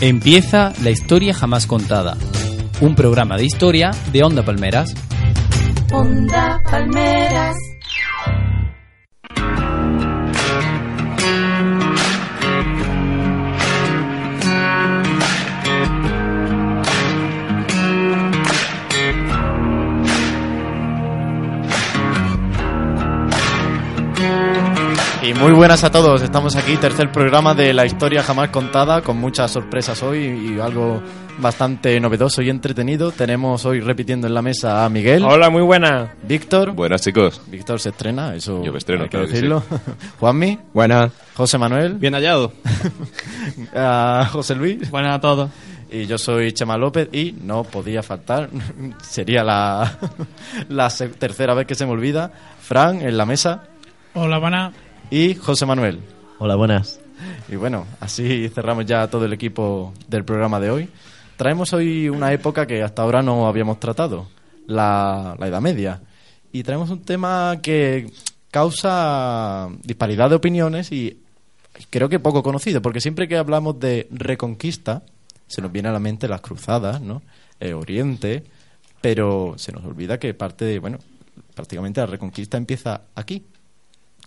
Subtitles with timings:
[0.00, 2.18] Empieza la historia jamás contada,
[2.82, 4.94] un programa de historia de Onda Palmeras.
[25.40, 29.50] Muy buenas a todos, estamos aquí, tercer programa de la historia jamás contada, con muchas
[29.50, 30.18] sorpresas hoy
[30.56, 31.02] y algo
[31.38, 33.10] bastante novedoso y entretenido.
[33.10, 35.24] Tenemos hoy repitiendo en la mesa a Miguel.
[35.24, 36.14] Hola, muy buena.
[36.22, 36.72] Víctor.
[36.72, 37.42] Buenas, chicos.
[37.46, 39.62] Víctor se estrena, eso Yo me estreno, hay que claro que decirlo.
[40.20, 40.58] Juanmi.
[40.72, 41.10] Buena.
[41.36, 41.94] José Manuel.
[41.94, 42.52] Bien hallado.
[43.74, 44.90] a José Luis.
[44.90, 45.50] Buenas a todos.
[45.90, 48.50] Y yo soy Chema López y no podía faltar,
[49.02, 49.98] sería la,
[50.68, 53.68] la tercera vez que se me olvida, Fran en la mesa
[54.18, 54.72] Hola, buenas.
[55.10, 56.00] Y José Manuel.
[56.38, 57.00] Hola, buenas.
[57.48, 60.88] Y bueno, así cerramos ya todo el equipo del programa de hoy.
[61.36, 64.28] Traemos hoy una época que hasta ahora no habíamos tratado,
[64.66, 66.02] la, la Edad Media.
[66.52, 68.10] Y traemos un tema que
[68.50, 71.22] causa disparidad de opiniones y
[71.90, 75.02] creo que poco conocido, porque siempre que hablamos de reconquista,
[75.46, 77.22] se nos viene a la mente las cruzadas, ¿no?
[77.60, 78.44] Eh, Oriente,
[79.00, 80.98] pero se nos olvida que parte de, bueno,
[81.54, 83.46] prácticamente la reconquista empieza aquí,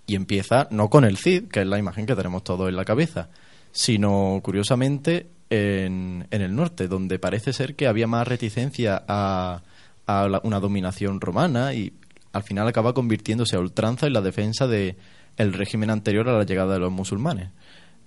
[0.09, 2.83] y empieza no con el Cid, que es la imagen que tenemos todos en la
[2.83, 3.29] cabeza,
[3.71, 9.61] sino curiosamente en, en el norte, donde parece ser que había más reticencia a,
[10.07, 11.93] a la- una dominación romana y
[12.33, 14.95] al final acaba convirtiéndose a ultranza en la defensa de
[15.37, 17.49] el régimen anterior a la llegada de los musulmanes.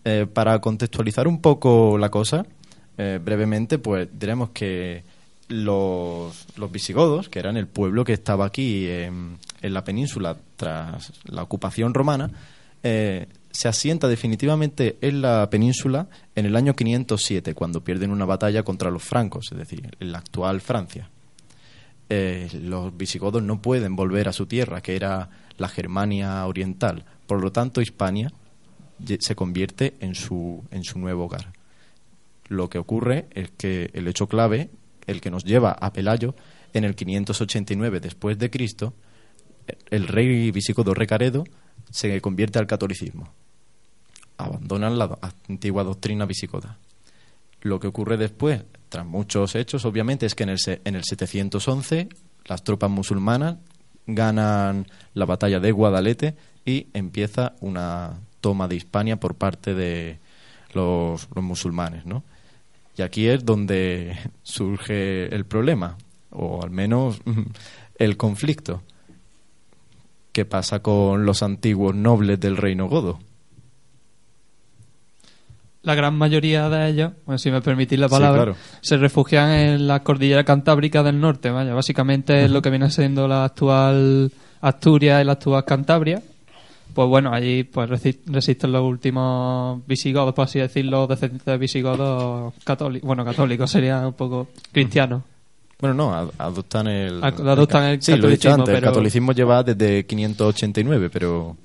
[0.04, 2.44] Eh, para contextualizar un poco la cosa,
[2.98, 5.04] eh, brevemente, pues diremos que
[5.52, 11.42] los, los visigodos, que eran el pueblo que estaba aquí en, la península tras la
[11.42, 12.30] ocupación romana,
[12.82, 18.62] eh, se asienta definitivamente en la península en el año 507, cuando pierden una batalla
[18.62, 21.10] contra los francos, es decir, en la actual Francia.
[22.08, 27.04] Eh, los visigodos no pueden volver a su tierra, que era la Germania oriental.
[27.26, 28.32] Por lo tanto, Hispania
[29.18, 31.52] se convierte en su, en su nuevo hogar.
[32.48, 34.70] Lo que ocurre es que el hecho clave,
[35.06, 36.34] el que nos lleva a Pelayo,
[36.72, 38.94] en el 589 después de Cristo,
[39.90, 41.44] el rey visigodo Recaredo
[41.90, 43.28] se convierte al catolicismo.
[44.38, 45.18] Abandonan la
[45.48, 46.78] antigua doctrina visigoda.
[47.60, 52.08] Lo que ocurre después, tras muchos hechos, obviamente, es que en el, en el 711
[52.46, 53.56] las tropas musulmanas
[54.06, 56.34] ganan la batalla de Guadalete
[56.64, 60.18] y empieza una toma de Hispania por parte de
[60.74, 62.24] los, los musulmanes, ¿no?
[62.96, 65.96] Y aquí es donde surge el problema,
[66.30, 67.20] o al menos
[67.96, 68.82] el conflicto.
[70.32, 73.18] ¿Qué pasa con los antiguos nobles del reino godo?
[75.84, 78.56] la gran mayoría de ellos, bueno, si me permitís la Sí, palabra, claro.
[78.82, 81.50] se refugian en la cordillera cantábrica del norte.
[81.50, 86.22] Vaya, básicamente es lo que viene siendo la actual Asturias y la actual Cantabria.
[86.94, 92.52] Pues bueno, allí pues resi- resisten los últimos visigodos, por así decirlo, descendientes de visigodos
[92.64, 93.06] católicos.
[93.06, 95.22] Bueno, católicos serían un poco cristianos.
[95.80, 97.24] Bueno, no, ad- adoptan el...
[97.24, 101.10] Ad- adoptan el Sí, lo he dicho catolicismo, antes, el pero- catolicismo lleva desde 589,
[101.10, 101.56] pero...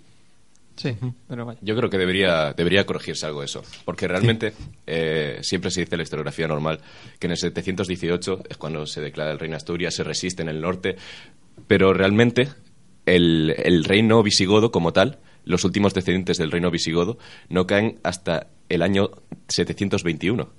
[0.75, 0.95] Sí,
[1.27, 1.59] pero vaya.
[1.63, 4.53] Yo creo que debería, debería corregirse algo eso, porque realmente
[4.85, 6.79] eh, siempre se dice en la historiografía normal
[7.19, 10.49] que en el 718 es cuando se declara el reino de Asturias, se resiste en
[10.49, 10.95] el norte,
[11.65, 12.49] pero realmente
[13.07, 17.17] el, el reino visigodo como tal, los últimos descendientes del reino visigodo,
[17.49, 19.09] no caen hasta el año
[19.47, 20.49] 721.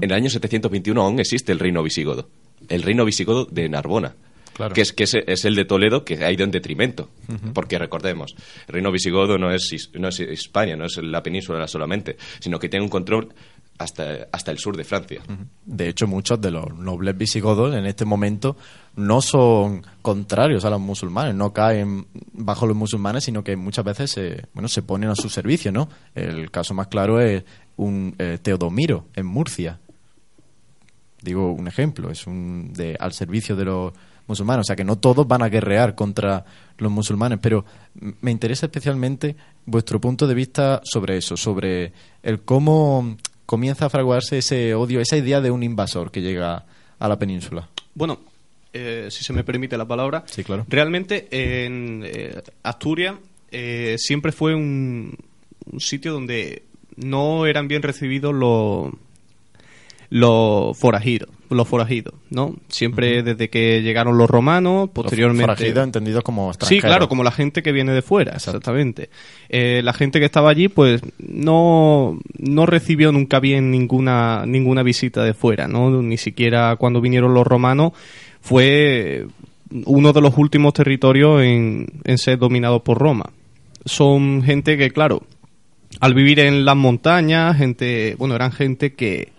[0.00, 2.28] En el año 721 aún existe el reino visigodo,
[2.68, 4.16] el reino visigodo de Narbona.
[4.52, 4.74] Claro.
[4.74, 7.08] Que, es, que es, es el de Toledo que ha ido en detrimento.
[7.52, 8.34] Porque recordemos,
[8.66, 12.68] el reino visigodo no es, no es España, no es la península solamente, sino que
[12.68, 13.28] tiene un control
[13.78, 15.22] hasta, hasta el sur de Francia.
[15.64, 18.56] De hecho, muchos de los nobles visigodos en este momento
[18.96, 24.10] no son contrarios a los musulmanes, no caen bajo los musulmanes, sino que muchas veces
[24.10, 25.88] se, bueno, se ponen a su servicio, ¿no?
[26.14, 27.44] El caso más claro es
[27.76, 29.78] un eh, Teodomiro en Murcia.
[31.20, 33.92] Digo un ejemplo, es un de, al servicio de los
[34.26, 34.60] musulmanes.
[34.62, 36.44] O sea que no todos van a guerrear contra
[36.78, 37.64] los musulmanes, pero
[38.20, 44.38] me interesa especialmente vuestro punto de vista sobre eso, sobre el cómo comienza a fraguarse
[44.38, 46.64] ese odio, esa idea de un invasor que llega
[46.98, 47.68] a la península.
[47.94, 48.18] Bueno,
[48.72, 50.66] eh, si se me permite la palabra, Sí, claro.
[50.68, 53.14] realmente en eh, Asturias
[53.50, 55.16] eh, siempre fue un,
[55.70, 56.64] un sitio donde
[56.96, 58.92] no eran bien recibidos los
[60.10, 62.54] los forajidos, los forajidos, ¿no?
[62.68, 66.84] Siempre desde que llegaron los romanos, posteriormente Los forajidos entendidos como Sí, extranjeros.
[66.84, 68.58] claro, como la gente que viene de fuera, Exacto.
[68.58, 69.10] exactamente.
[69.48, 75.24] Eh, la gente que estaba allí, pues, no, no recibió nunca bien ninguna, ninguna visita
[75.24, 76.02] de fuera, ¿no?
[76.02, 77.92] Ni siquiera cuando vinieron los romanos
[78.40, 79.26] fue
[79.84, 83.30] uno de los últimos territorios en, en ser dominados por Roma.
[83.84, 85.22] Son gente que, claro,
[86.00, 89.32] al vivir en las montañas, gente, bueno, eran gente que,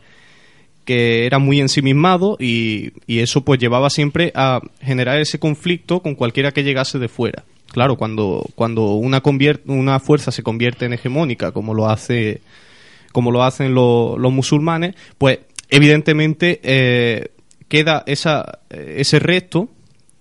[0.88, 6.16] que era muy ensimismado y, y eso pues llevaba siempre a generar ese conflicto con
[6.16, 7.44] cualquiera que llegase de fuera.
[7.72, 9.22] Claro, cuando, cuando una,
[9.68, 12.40] una fuerza se convierte en hegemónica, como lo hace
[13.12, 15.40] como lo hacen lo- los musulmanes, pues
[15.70, 17.32] evidentemente eh,
[17.68, 19.70] queda esa, ese resto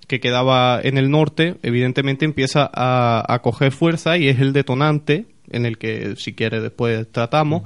[0.08, 5.26] que quedaba en el norte, evidentemente empieza a, a coger fuerza y es el detonante
[5.50, 7.62] en el que, si quiere, después tratamos.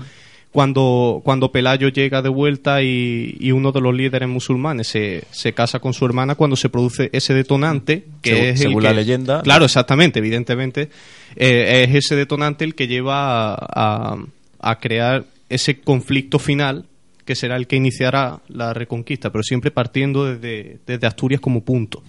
[0.53, 5.53] Cuando, cuando Pelayo llega de vuelta y, y uno de los líderes musulmanes se, se
[5.53, 8.89] casa con su hermana, cuando se produce ese detonante, que Según- es el según que-
[8.89, 9.43] la leyenda.
[9.43, 10.91] Claro, exactamente, evidentemente.
[11.37, 14.17] eh, es ese detonante el que lleva a, a-
[14.59, 16.87] a crear ese conflicto final
[17.25, 22.03] que será el que iniciará la reconquista, pero siempre partiendo desde, desde Asturias como punto.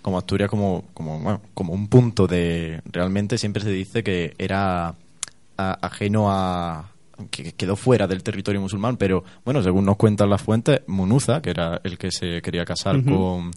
[0.00, 2.80] Como Asturias como, como, bueno, como un punto de...
[2.90, 4.94] Realmente siempre se dice que era
[5.58, 6.90] a- ajeno a...
[7.30, 11.50] que quedó fuera del territorio musulmán, pero bueno, según nos cuentan las fuentes, Munuza, que
[11.50, 13.50] era el que se quería casar con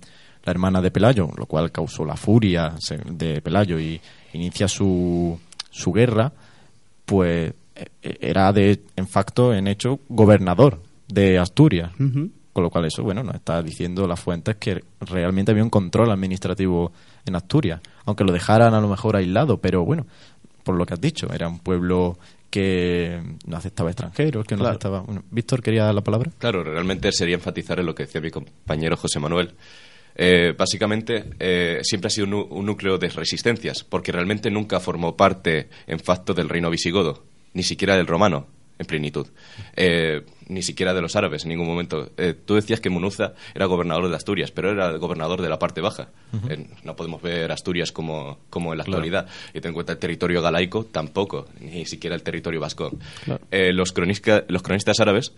[0.43, 2.75] la hermana de Pelayo, lo cual causó la furia
[3.05, 3.99] de Pelayo y
[4.33, 5.39] inicia su,
[5.69, 6.31] su guerra,
[7.05, 11.91] pues eh, era de, en facto, en hecho, gobernador de Asturias.
[11.97, 16.09] Con lo cual eso, bueno, nos está diciendo las fuentes que realmente había un control
[16.11, 16.91] administrativo
[17.25, 20.07] en Asturias, aunque lo dejaran a lo mejor aislado, pero bueno,
[20.63, 22.17] por lo que has dicho, era un pueblo
[22.49, 24.71] que no aceptaba extranjeros, que no Claro.
[24.71, 25.01] aceptaba...
[25.01, 26.31] Bueno, Víctor, ¿quería dar la palabra?
[26.37, 29.53] Claro, realmente sería enfatizar en lo que decía mi compañero José Manuel.
[30.15, 35.69] Eh, básicamente, eh, siempre ha sido un núcleo de resistencias, porque realmente nunca formó parte
[35.85, 37.23] en facto del reino visigodo,
[37.53, 38.47] ni siquiera del romano,
[38.79, 39.27] en plenitud,
[39.75, 42.11] Eh, ni siquiera de los árabes en ningún momento.
[42.17, 45.59] Eh, tú decías que Munuza era gobernador de Asturias, pero era el gobernador de la
[45.59, 46.09] parte baja.
[46.49, 49.27] Eh, no podemos ver Asturias como, como en la actualidad.
[49.53, 52.91] Y ten en cuenta el territorio galaico, tampoco, ni siquiera el territorio vasco.
[53.51, 55.33] Eh, los, cronistas árabes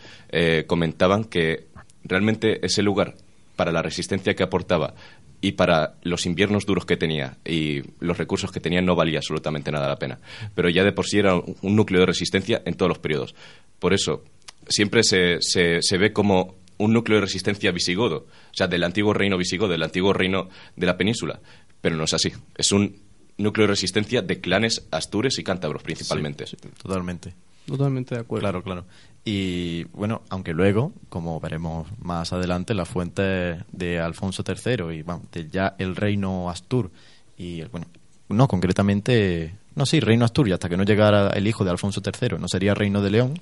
[0.68, 1.68] comentaban que
[2.04, 3.16] realmente ese lugar,
[3.60, 4.94] para la resistencia que aportaba
[5.42, 9.70] y para los inviernos duros que tenía y los recursos que tenía, no valía absolutamente
[9.70, 10.18] nada la pena.
[10.56, 13.36] Pero ya de por sí era un núcleo de resistencia en todos los periodos.
[13.78, 14.24] Por eso,
[14.70, 19.14] siempre se, se, se ve como un núcleo de resistencia visigodo, o sea, del antiguo
[19.14, 20.48] reino visigodo, del antiguo reino
[20.78, 21.42] de la península.
[21.82, 22.32] Pero no es así.
[22.56, 22.96] Es un
[23.38, 26.46] núcleo de resistencia de clanes astures y cántabros principalmente.
[26.82, 27.34] Totalmente.
[27.70, 28.42] Totalmente de acuerdo.
[28.42, 28.86] Claro, claro.
[29.26, 35.24] Y bueno, aunque luego, como veremos más adelante, las fuentes de Alfonso III y bueno,
[35.32, 36.90] de ya el reino Astur
[37.38, 37.88] y bueno,
[38.30, 42.02] no concretamente, no sí, reino Astur y hasta que no llegara el hijo de Alfonso
[42.04, 43.40] III, no sería reino de León,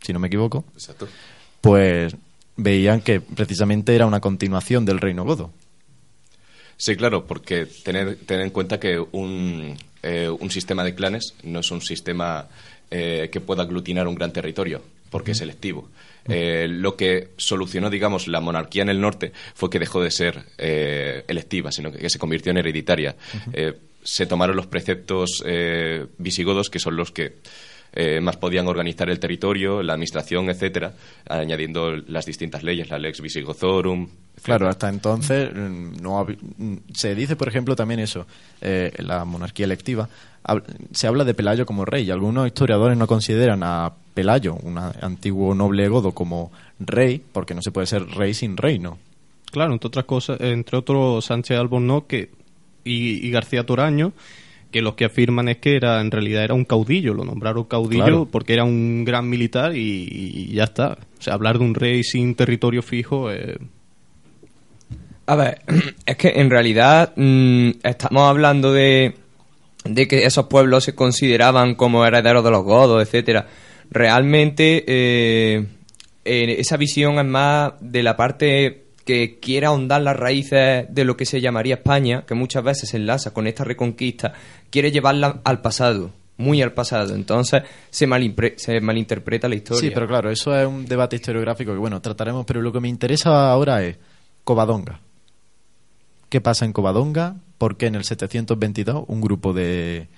[0.00, 1.08] si no me equivoco, Exacto.
[1.60, 2.16] pues
[2.56, 5.50] veían que precisamente era una continuación del reino godo.
[6.76, 11.60] Sí, claro, porque tener, tener en cuenta que un, eh, un sistema de clanes no
[11.60, 12.48] es un sistema
[12.94, 15.88] eh, que pueda aglutinar un gran territorio, porque es selectivo.
[16.28, 20.44] Eh, lo que solucionó, digamos, la monarquía en el norte fue que dejó de ser
[20.58, 23.16] eh, electiva, sino que se convirtió en hereditaria.
[24.04, 25.42] Se tomaron los preceptos
[26.18, 27.36] visigodos, que son los que
[27.94, 30.94] eh, más podían organizar el territorio, la administración, etcétera,
[31.28, 34.08] añadiendo las distintas leyes, la Lex Visigozorum.
[34.42, 38.26] Claro, hasta entonces mm, no mm, se dice, por ejemplo, también eso,
[38.62, 40.08] eh, la monarquía electiva,
[40.92, 42.04] se habla de Pelayo como rey.
[42.04, 47.62] y Algunos historiadores no consideran a Pelayo, un antiguo noble godo, como rey, porque no
[47.62, 48.98] se puede ser rey sin reino.
[49.50, 52.30] Claro, entre otras cosas, entre otros Sánchez Albornoz que,
[52.84, 54.12] y, y García Toraño,
[54.70, 58.04] que los que afirman es que era en realidad era un caudillo, lo nombraron caudillo
[58.04, 58.28] Claro.
[58.30, 60.96] porque era un gran militar y, y ya está.
[61.18, 63.58] O sea, hablar de un rey sin territorio fijo eh,
[65.26, 65.60] A ver,
[66.06, 69.14] es que en realidad mm, estamos hablando de,
[69.84, 73.46] de que esos pueblos se consideraban como herederos de los godos, etcétera.
[73.90, 75.66] Realmente eh,
[76.24, 81.26] esa visión es más de la parte que quiere ahondar las raíces de lo que
[81.26, 84.32] se llamaría España, que muchas veces se enlaza con esta reconquista,
[84.70, 87.14] quiere llevarla al pasado, muy al pasado.
[87.14, 88.06] Entonces se,
[88.56, 89.80] se malinterpreta la historia.
[89.80, 92.88] Sí, pero claro, eso es un debate historiográfico que, bueno, trataremos, pero lo que me
[92.88, 93.96] interesa ahora es
[94.44, 95.00] Covadonga.
[96.28, 97.36] ¿Qué pasa en Covadonga?
[97.62, 100.08] ¿Por qué en el 722 un grupo de,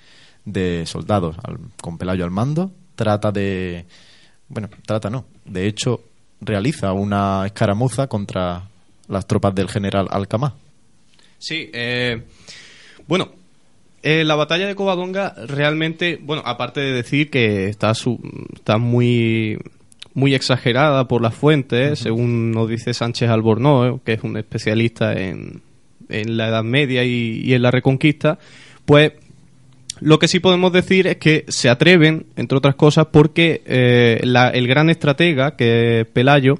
[0.45, 3.85] de soldados al- con Pelayo al mando trata de...
[4.49, 5.25] Bueno, trata no.
[5.45, 6.01] De hecho,
[6.41, 8.63] realiza una escaramuza contra
[9.07, 10.55] las tropas del general Alcamá.
[11.37, 12.23] Sí, eh,
[13.07, 13.29] bueno,
[14.01, 18.19] eh, la batalla de Covadonga realmente, bueno, aparte de decir que está, su-
[18.55, 19.59] está muy,
[20.15, 25.61] muy exagerada por las fuentes, según nos dice Sánchez Albornoz, que es un especialista en,
[26.09, 28.39] en la Edad Media y, en la Reconquista,
[28.85, 29.13] pues
[30.01, 34.67] lo que sí podemos decir es que se atreven, entre otras cosas, porque eh, el
[34.67, 36.59] gran estratega, que es Pelayo,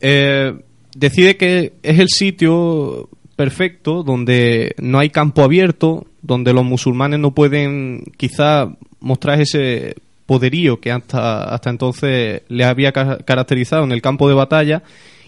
[0.00, 0.54] eh,
[0.94, 7.32] decide que es el sitio perfecto donde no hay campo abierto, donde los musulmanes no
[7.32, 9.94] pueden quizá mostrar ese
[10.26, 14.82] poderío que hasta, hasta entonces les había ca- caracterizado en el campo de batalla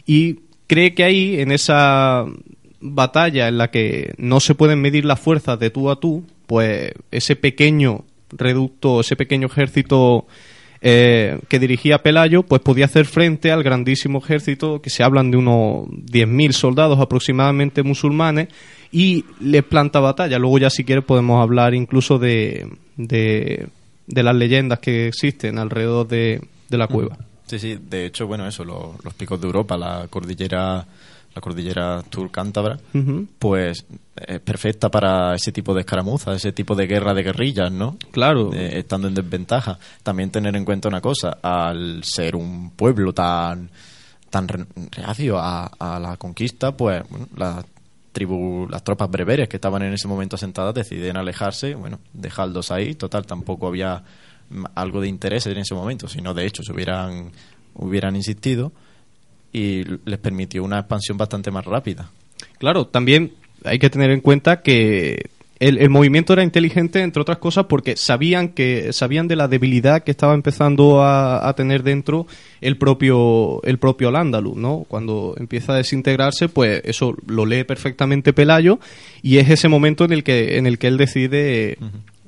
[0.05, 2.27] y cree que ahí, en esa
[2.81, 6.93] batalla en la que no se pueden medir las fuerzas de tú a tú, pues
[7.11, 10.27] ese pequeño reducto, ese pequeño ejército
[10.83, 15.37] eh, que dirigía Pelayo, pues podía hacer frente al grandísimo ejército, que se hablan de
[15.37, 18.49] unos 10.000 soldados aproximadamente musulmanes,
[18.93, 20.39] y les planta batalla.
[20.39, 23.67] Luego ya si quieres podemos hablar incluso de, de,
[24.07, 27.19] de las leyendas que existen alrededor de, de la cueva.
[27.47, 30.87] Sí, sí, de hecho, bueno, eso, lo- los picos de Europa, la cordillera,
[31.35, 33.27] la cordillera turcántabra, Ujú.
[33.39, 33.85] pues
[34.17, 37.97] es perfecta para ese tipo de escaramuzas, ese tipo de guerra de guerrillas, ¿no?
[38.11, 38.51] Claro.
[38.53, 39.79] Eh, estando en desventaja.
[40.03, 43.71] También tener en cuenta una cosa, al ser un pueblo tan
[44.29, 47.65] tan re- reacio a, a la conquista, pues bueno, las
[48.13, 52.95] tribu, las tropas breveres que estaban en ese momento asentadas deciden alejarse, bueno, dejarlos ahí,
[52.95, 54.03] total, tampoco había
[54.75, 57.31] algo de interés en ese momento, sino de hecho se hubieran
[57.75, 58.73] hubieran insistido
[59.53, 62.11] y les permitió una expansión bastante más rápida.
[62.59, 63.33] Claro, también
[63.65, 67.95] hay que tener en cuenta que el, el movimiento era inteligente, entre otras cosas, porque
[67.95, 72.27] sabían que sabían de la debilidad que estaba empezando a, a tener dentro
[72.63, 74.87] el propio el propio Al-Ándalus, ¿no?
[74.89, 78.79] Cuando empieza a desintegrarse, pues eso lo lee perfectamente Pelayo
[79.21, 81.77] y es ese momento en el que en el que él decide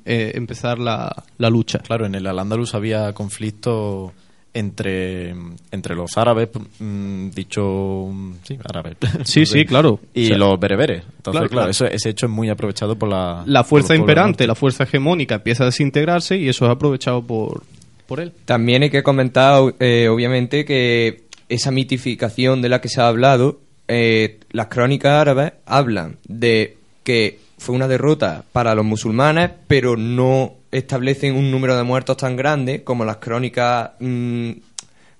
[0.05, 1.79] eh, empezar la, la lucha.
[1.79, 4.13] Claro, en el Al-Ándalus había conflicto
[4.53, 5.33] entre,
[5.71, 8.97] entre los árabes, mm, dicho, mm, sí, árabes.
[9.23, 9.99] Sí, sí, claro.
[10.13, 11.03] Y O sea, los bereberes.
[11.17, 11.71] Entonces, claro, claro, claro.
[11.71, 13.43] Eso, ese hecho es muy aprovechado por la...
[13.45, 17.63] La fuerza imperante, la fuerza hegemónica empieza a desintegrarse y eso es aprovechado por,
[18.07, 18.31] por él.
[18.45, 23.59] También hay que comentar, eh, obviamente, que esa mitificación de la que se ha hablado,
[23.87, 30.53] eh, las crónicas árabes hablan de que fue una derrota para los musulmanes, pero no
[30.73, 34.51] establecen un número de muertos tan grande como las crónicas mm,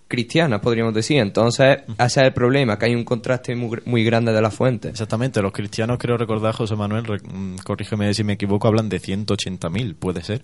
[0.07, 1.17] cristianas, podríamos decir.
[1.19, 4.91] Entonces, ese es el problema, que hay un contraste muy, muy grande de las fuentes.
[4.91, 8.99] Exactamente, los cristianos, creo recordar, José Manuel, re- mm, corrígeme si me equivoco, hablan de
[8.99, 10.43] 180.000, puede ser.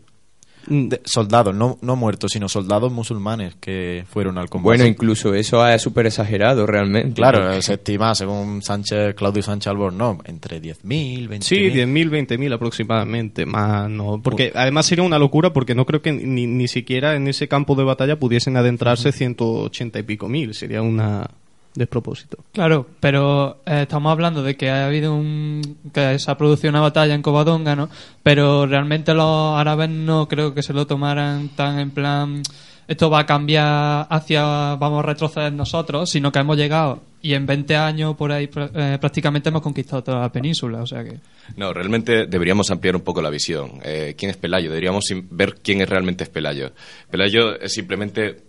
[0.67, 4.77] De soldados, no, no muertos, sino soldados musulmanes que fueron al combate.
[4.77, 7.13] Bueno, incluso eso es súper exagerado realmente.
[7.13, 11.41] Claro, se estima, según Sánchez, Claudio Sánchez Albornoz, entre 10.000, 20.000.
[11.41, 14.21] Sí, 10.000, 20.000 aproximadamente, más no.
[14.21, 17.75] Porque además sería una locura porque no creo que ni, ni siquiera en ese campo
[17.75, 20.53] de batalla pudiesen adentrarse 180 y pico mil.
[20.53, 21.29] Sería una
[21.75, 22.38] despropósito.
[22.53, 26.81] Claro, pero eh, estamos hablando de que ha habido un que se ha producido una
[26.81, 27.89] batalla en Covadonga, ¿no?
[28.23, 32.41] Pero realmente los árabes no creo que se lo tomaran tan en plan
[32.88, 37.45] esto va a cambiar hacia vamos a retroceder nosotros, sino que hemos llegado y en
[37.45, 41.19] 20 años por ahí pr- eh, prácticamente hemos conquistado toda la península, o sea que
[41.55, 43.73] No, realmente deberíamos ampliar un poco la visión.
[43.83, 44.69] Eh, ¿Quién es Pelayo?
[44.69, 46.71] Deberíamos ver quién es realmente es Pelayo.
[47.11, 48.41] Pelayo es simplemente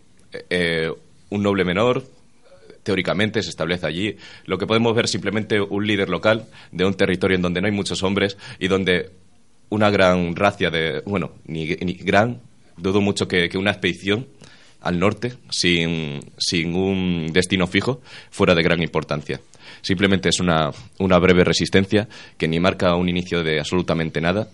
[0.48, 0.90] eh,
[1.28, 2.02] un noble menor,
[2.82, 4.16] teóricamente se establece allí.
[4.44, 7.72] Lo que podemos ver simplemente un líder local de un territorio en donde no hay
[7.72, 9.10] muchos hombres y donde
[9.68, 12.40] una gran racia de, bueno, ni, ni gran,
[12.76, 14.26] dudo mucho que, que una expedición
[14.80, 19.40] al norte sin, sin un destino fijo fuera de gran importancia.
[19.82, 24.48] Simplemente es una, una breve resistencia que ni marca un inicio de absolutamente nada,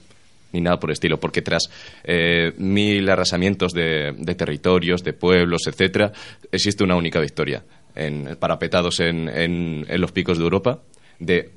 [0.53, 1.71] ni nada por estilo, porque tras
[2.05, 6.13] eh, mil arrasamientos de, de territorios, de pueblos, etcétera,
[6.53, 7.65] existe una única victoria,
[7.97, 10.81] en, parapetados en, en, en los picos de Europa,
[11.19, 11.51] de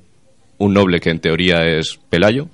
[0.58, 2.48] un noble que en teoría es Pelayo,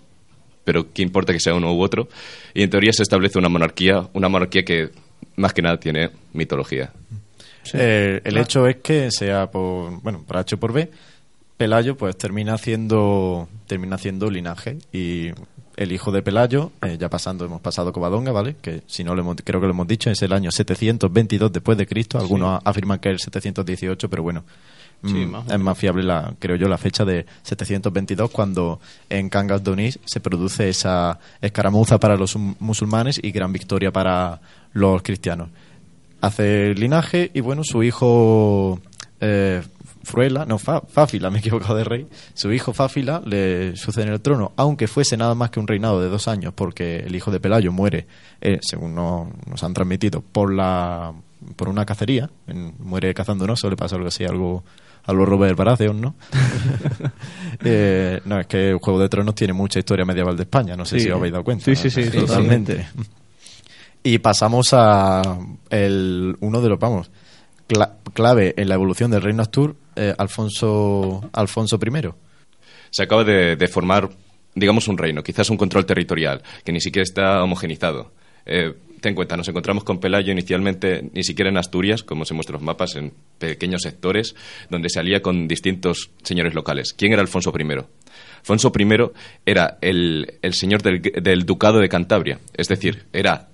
[0.65, 2.09] pero qué importa que sea uno u otro,
[2.53, 4.91] y en teoría se establece una monarquía, una monarquía que
[5.37, 6.93] más que nada tiene mitología.
[7.73, 10.91] Eh, el hecho es que sea por, bueno, por H o por B,
[11.57, 15.31] Pelayo pues termina haciendo, termina haciendo linaje y
[15.77, 18.57] el hijo de Pelayo, eh, ya pasando, hemos pasado Covadonga, ¿vale?
[18.63, 21.77] Que si no lo hemos, creo que lo hemos dicho, es el año 722 después
[21.79, 22.19] de Cristo.
[22.19, 24.45] Algunos afirman que es el 718, pero bueno,
[25.05, 28.81] Sí, mm, más es más fiable, la, creo yo, la fecha de 722, cuando
[29.11, 34.41] en Cangas Donís se produce esa escaramuza para los mu- musulmanes y gran victoria para
[34.73, 35.51] los cristianos.
[36.23, 38.81] Hace linaje y bueno, su hijo
[39.21, 39.63] eh,
[40.07, 44.13] Fruela, no, Fa- Fáfila, me he equivocado de rey, su hijo Fáfila le sucede en
[44.13, 47.31] el trono, aunque fuese nada más que un reinado de dos años, porque el hijo
[47.31, 48.07] de Pelayo muere,
[48.41, 51.13] eh, según no- nos han transmitido, por la
[51.57, 54.65] por una cacería, en- muere cazando un oso, le pasa algo así, algo
[55.05, 56.15] a los Robert Baratheon, ¿no?
[57.65, 60.99] Eh, no, es que Juego de Tronos tiene mucha historia medieval de España, no sé
[60.99, 61.05] Sí.
[61.07, 61.65] si os habéis dado cuenta.
[61.65, 62.87] Sí, sí, sí, totalmente.
[64.03, 65.23] Y pasamos a
[65.71, 67.11] el, uno de los, vamos,
[67.69, 72.09] cla- clave en la evolución del reino Astur, eh, Alfonso, Alfonso I.
[72.91, 74.11] Se acaba de, formar,
[74.55, 78.13] digamos, un reino, quizás un control territorial, que ni siquiera está homogenizado.
[78.45, 82.35] Eh, ten en cuenta, nos encontramos con Pelayo inicialmente ni siquiera en Asturias, como se
[82.35, 84.35] muestra en los mapas, en pequeños sectores,
[84.71, 86.93] donde se alía con distintos señores locales.
[86.93, 87.85] ¿Quién era Alfonso I?
[88.39, 89.11] Alfonso I
[89.45, 93.49] era el, el señor del, del ducado de Cantabria, es decir, era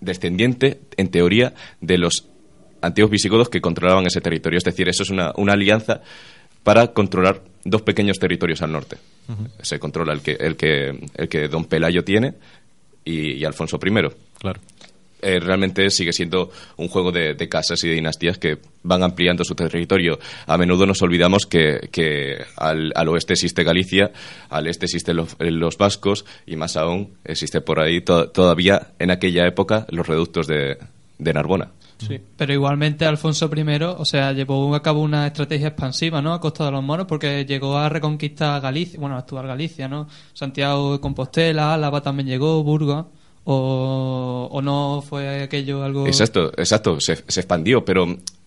[0.00, 2.28] descendiente, en teoría, de los
[2.82, 4.58] antiguos visigodos que controlaban ese territorio.
[4.58, 6.02] Es decir, eso es una, una alianza
[6.62, 8.98] para controlar dos pequeños territorios al norte.
[9.62, 12.34] Se controla el que, el que, el que don Pelayo tiene
[13.04, 13.90] y, y Alfonso I.
[14.38, 14.60] Claro.
[15.24, 19.44] Eh, realmente sigue siendo un juego de, de casas y de dinastías que van ampliando
[19.44, 20.18] su territorio.
[20.46, 24.10] A menudo nos olvidamos que, que al, al oeste existe Galicia,
[24.50, 28.88] al este existen los, eh, los vascos y más aún existe por ahí to- todavía
[28.98, 30.78] en aquella época los reductos de,
[31.18, 31.70] de Narbona.
[32.36, 36.32] Pero igualmente Alfonso I, o sea, llevó a cabo una estrategia expansiva, ¿no?
[36.32, 40.08] A costa de los moros, porque llegó a reconquistar Galicia, bueno, a actuar Galicia, ¿no?
[40.32, 43.06] Santiago de Compostela, Álava también llegó, Burgos,
[43.44, 46.06] o, o no fue aquello algo...
[46.06, 48.06] Exacto, exacto, se, se expandió, pero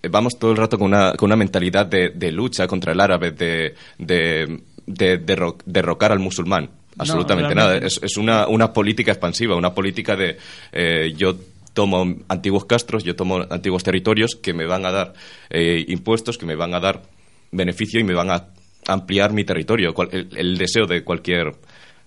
[0.10, 3.32] vamos todo el rato con una, con una mentalidad de, de lucha contra el árabe,
[3.32, 6.70] de, de, de derro- derrocar al musulmán.
[6.98, 7.76] Absolutamente nada.
[7.76, 10.38] Es, es una, una política expansiva, una política de
[10.72, 11.36] eh, yo
[11.76, 15.14] tomo antiguos castros, yo tomo antiguos territorios que me van a dar
[15.52, 17.04] eh, impuestos, que me van a dar
[17.52, 18.48] beneficio y me van a
[18.88, 21.52] ampliar mi territorio, cual- el, el deseo de cualquier,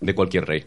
[0.01, 0.65] de cualquier rey.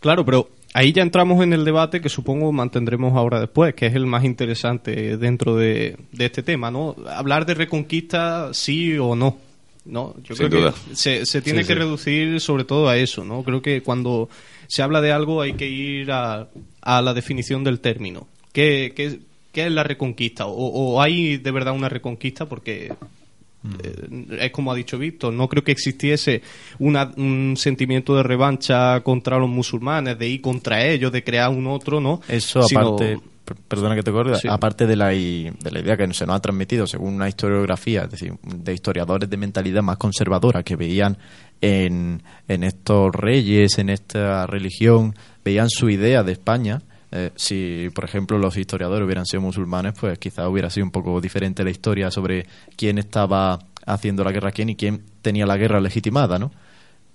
[0.00, 3.94] Claro, pero ahí ya entramos en el debate que supongo mantendremos ahora después, que es
[3.94, 6.94] el más interesante dentro de, de este tema, ¿no?
[7.10, 9.36] Hablar de reconquista sí o no.
[9.88, 10.74] No, yo Sin creo duda.
[10.88, 11.78] que se, se tiene Sí, que sí.
[11.78, 13.42] reducir sobre todo a eso, ¿no?
[13.42, 14.28] Creo que cuando
[14.66, 16.48] se habla de algo hay que ir a,
[16.82, 18.28] a la definición del término.
[18.52, 19.20] ¿Qué, qué,
[19.52, 20.46] qué es la reconquista?
[20.46, 22.46] O, o hay de verdad una reconquista?
[22.48, 22.92] Porque
[24.38, 26.42] es como ha dicho Víctor, no creo que existiese
[26.78, 31.66] una- un sentimiento de revancha contra los musulmanes, de ir contra ellos, de crear un
[31.66, 32.20] otro, ¿no?
[32.28, 34.48] Eso aparte, per- perdona que te Sí.
[34.48, 38.10] aparte de la, de la idea que se nos ha transmitido según una historiografía, es
[38.10, 41.16] decir, de historiadores de mentalidad más conservadora que veían
[41.60, 46.82] en, en estos reyes, en esta religión, veían su idea de España.
[47.10, 51.20] Eh, si, por ejemplo, los historiadores hubieran sido musulmanes, pues quizás hubiera sido un poco
[51.20, 55.56] diferente la historia sobre quién estaba haciendo la guerra a quién y quién tenía la
[55.56, 56.52] guerra legitimada, ¿no?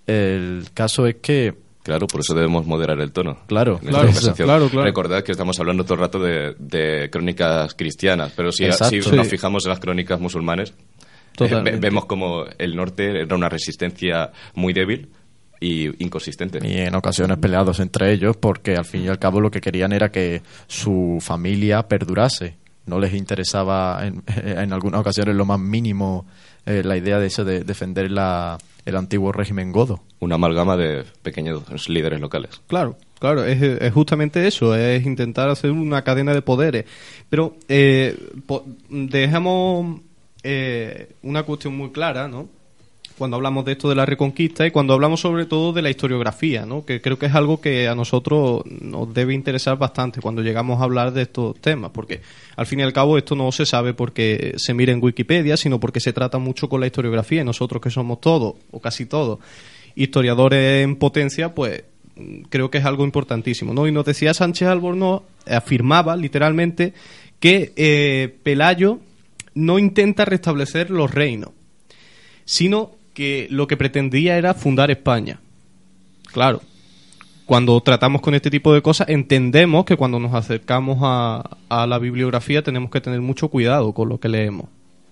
[0.07, 1.53] El caso es que
[1.83, 3.39] Claro, por eso debemos moderar el tono.
[3.45, 4.47] Claro, claro, conversación.
[4.47, 4.85] claro, claro.
[4.85, 9.01] Recordad que estamos hablando todo el rato de, de crónicas cristianas, pero si, Exacto.
[9.01, 9.31] si nos Sí.
[9.31, 10.73] fijamos en las crónicas musulmanes,
[11.41, 15.09] eh, vemos como el norte era una resistencia muy débil
[15.59, 16.59] y inconsistente.
[16.67, 19.93] y en ocasiones peleados entre ellos porque al fin y al cabo lo que querían
[19.93, 26.25] era que su familia perdurase no les interesaba en, en algunas ocasiones lo más mínimo
[26.65, 31.03] eh, la idea de eso de defender la, el antiguo régimen godo Una amalgama de
[31.21, 32.61] pequeños líderes locales.
[32.67, 36.85] Claro, claro, es, es justamente eso, es intentar hacer una cadena de poderes.
[37.29, 39.99] Pero eh, po- dejamos
[40.43, 42.47] eh, una cuestión muy clara, ¿no?
[43.17, 46.65] Cuando hablamos de esto de la reconquista y cuando hablamos sobre todo de la historiografía,
[46.65, 46.83] ¿no?
[46.83, 50.85] Que creo que es algo que a nosotros nos debe interesar bastante cuando llegamos a
[50.85, 52.21] hablar de estos temas, porque
[52.55, 55.79] al fin y al cabo esto no se sabe porque se mira en Wikipedia, sino
[55.79, 59.39] porque se trata mucho con la historiografía y nosotros que somos todos, o casi todos,
[59.95, 61.83] historiadores en potencia, pues
[62.15, 63.87] mm, creo que es algo importantísimo, ¿no?
[63.87, 66.93] Y nos decía Sánchez Albornoz, afirmaba literalmente
[67.39, 68.99] que eh, Pelayo
[69.53, 71.51] no intenta restablecer los reinos,
[72.45, 75.39] sino que lo que pretendía era fundar España.
[76.31, 76.61] Claro.
[77.45, 81.99] cuando tratamos con este tipo de cosas, entendemos que cuando nos acercamos a, a la
[81.99, 84.67] bibliografía tenemos que tener mucho cuidado con lo que leemos.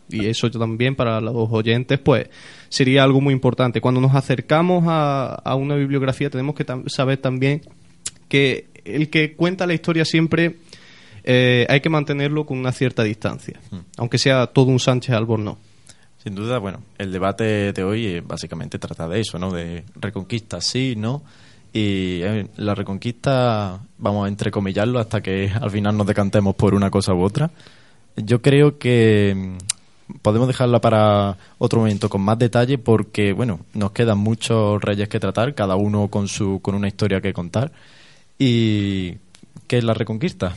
[0.10, 2.28] Y eso también para los oyentes, pues,
[2.70, 3.80] sería algo muy importante.
[3.82, 7.62] Cuando nos acercamos a, a una bibliografía tenemos que tam- saber también
[8.28, 10.56] que el que cuenta la historia siempre
[11.24, 13.60] eh, hay que mantenerlo con una cierta distancia,
[13.98, 15.58] aunque sea todo un Sánchez Albornoz.
[16.24, 19.52] Sin duda, bueno, el debate de hoy eh, básicamente trata de eso, ¿no?
[19.52, 21.24] De reconquista, sí, no.
[21.74, 26.92] Y eh, la reconquista, vamos a entrecomillarlo hasta que al final nos decantemos por una
[26.92, 27.50] cosa u otra.
[28.16, 33.92] Yo creo que mm, podemos dejarla para otro momento con más detalle porque, bueno, nos
[33.92, 37.72] quedan muchos reyes que tratar, cada uno con, su, con una historia que contar.
[38.38, 39.16] ¿Y
[39.66, 40.56] qué es la reconquista?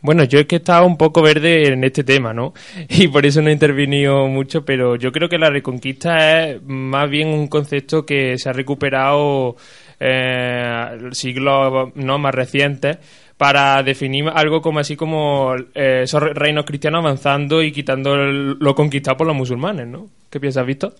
[0.00, 2.54] Bueno, yo es que estaba un poco verde en este tema, ¿no?
[2.88, 7.08] Y por eso no he intervenido mucho, pero yo creo que la reconquista es más
[7.10, 9.56] bien un concepto que se ha recuperado
[10.00, 12.98] eh, siglos no más recientes
[13.36, 18.74] para definir algo como así como eh, esos re- reinos cristianos avanzando y quitando lo
[18.74, 20.06] conquistado por los musulmanes, ¿no?
[20.30, 20.94] ¿Qué piensas, Víctor?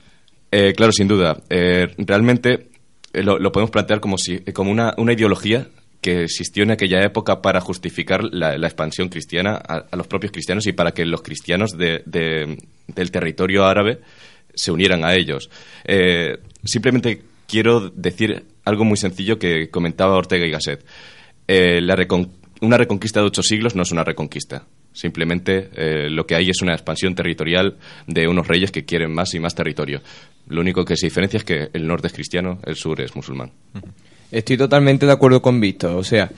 [0.51, 1.37] Eh, claro, sin duda.
[1.51, 2.69] Eh, realmente
[3.13, 5.67] eh, lo, lo podemos plantear como, si, como una, una ideología
[6.01, 10.73] que existió en aquella época para justificar la, expansión cristiana a, los propios cristianos y
[10.73, 12.57] para que los cristianos de- de-
[12.87, 14.01] del territorio árabe
[14.55, 15.51] se unieran a ellos.
[15.85, 20.85] Eh, simplemente quiero decir algo muy sencillo que comentaba Ortega y Gasset.
[21.47, 21.81] Eh,
[22.61, 24.67] una reconquista de ocho siglos no es una reconquista.
[24.93, 29.33] Simplemente eh, lo que hay es una expansión territorial de unos reyes que quieren más
[29.35, 30.01] y más territorio.
[30.49, 33.53] Lo único que se diferencia es que el norte es cristiano, el sur es musulmán.
[34.31, 35.93] Estoy totalmente de acuerdo con Víctor.
[35.97, 36.31] O sea,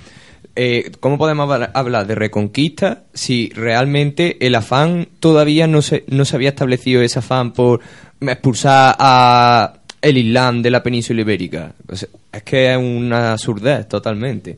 [0.56, 6.24] eh, ¿cómo podemos habla- hablar de reconquista si realmente el afán todavía no se, no
[6.24, 7.80] se había establecido ese afán por
[8.20, 11.72] expulsar a el Islam de la península ibérica?
[11.90, 14.56] Es que es una surdez totalmente.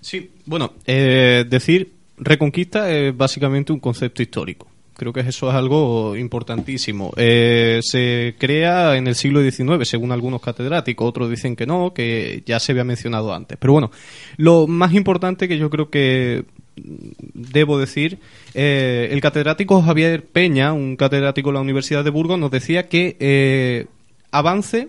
[0.00, 4.66] Sí, bueno, eh, decir reconquista es básicamente un concepto histórico.
[4.98, 7.12] Creo que eso es algo importantísimo.
[7.16, 12.42] Eh, se crea en el siglo XIX, según algunos catedráticos, otros dicen que no, que
[12.44, 13.56] ya se había mencionado antes.
[13.60, 13.92] Pero bueno,
[14.38, 16.46] lo más importante que yo creo que
[17.32, 18.18] debo decir,
[18.54, 23.16] eh, el catedrático Javier Peña, un catedrático de la Universidad de Burgos, nos decía que
[23.20, 23.86] eh,
[24.32, 24.88] avance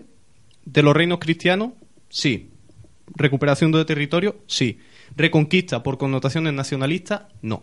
[0.65, 1.73] de los reinos cristianos,
[2.09, 2.49] sí.
[3.15, 4.79] Recuperación de territorio, sí.
[5.15, 7.61] Reconquista por connotaciones nacionalistas, no.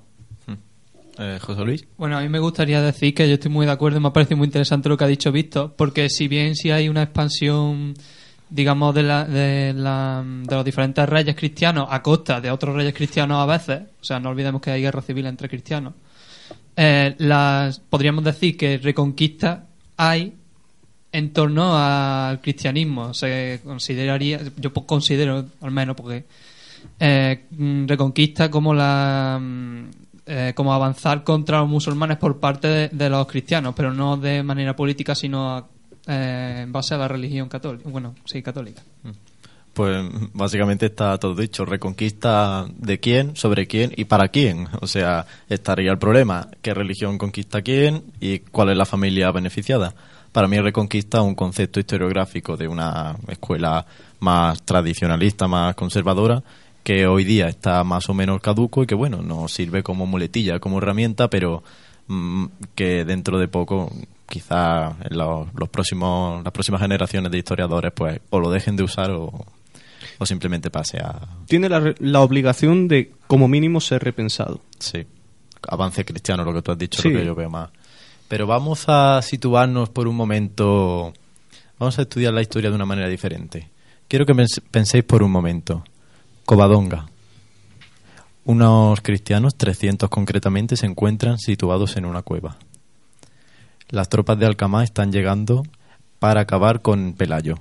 [1.19, 1.87] Eh, José Luis.
[1.97, 4.37] Bueno, a mí me gustaría decir que yo estoy muy de acuerdo, me ha parecido
[4.37, 7.95] muy interesante lo que ha dicho Víctor, porque si bien si hay una expansión,
[8.51, 12.93] digamos, de, la, de, la- de los diferentes reyes cristianos a costa de otros reyes
[12.95, 15.95] cristianos a veces, o sea, no olvidemos que hay guerra civil entre cristianos,
[16.77, 19.65] eh, las, podríamos decir que reconquista
[19.97, 20.35] hay
[21.13, 23.15] en torno al cristianismo.
[23.15, 26.25] Se consideraría, yo considero, al menos, porque
[27.01, 27.47] eh,
[27.87, 29.41] reconquista como la
[30.27, 34.75] eh, como avanzar contra los musulmanes por parte de, los cristianos, pero no de manera
[34.75, 35.69] política, sino
[36.07, 37.89] eh, en base a la religión católica.
[37.89, 38.83] Bueno, sí, católica.
[39.73, 41.65] Pues básicamente está todo dicho.
[41.65, 44.67] Reconquista de quién, sobre quién y para quién.
[44.81, 46.49] O sea, estaría el problema.
[46.63, 49.95] ¿Qué religión conquista quién y cuál es la familia beneficiada?
[50.33, 53.87] Para mí reconquista un concepto historiográfico de una escuela
[54.21, 56.43] más tradicionalista, más conservadora,
[56.87, 60.61] que hoy día está más o menos caduco y que, bueno, nos sirve como muletilla,
[60.61, 61.65] como herramienta, pero
[62.07, 62.45] mm,
[62.77, 63.91] que dentro de poco
[64.29, 68.85] quizás en los, los próximos las próximas generaciones de historiadores pues o lo dejen de
[68.85, 69.33] usar o,
[70.19, 74.61] o simplemente pase a Tiene la, la obligación de, como mínimo, ser repensado.
[74.79, 75.05] sí
[75.69, 77.09] avance cristiano lo que tú has dicho Sí.
[77.11, 77.71] lo que yo veo más
[78.29, 81.13] pero vamos a situarnos por un momento
[81.81, 83.71] vamos a estudiar la historia de una manera diferente
[84.09, 85.83] quiero que pens- penséis por un momento
[86.47, 87.07] Covadonga
[88.45, 92.57] unos cristianos 300 concretamente se encuentran situados en una cueva
[93.89, 95.65] Las tropas de Alcamá están llegando
[96.21, 97.57] para acabar con Pelayo,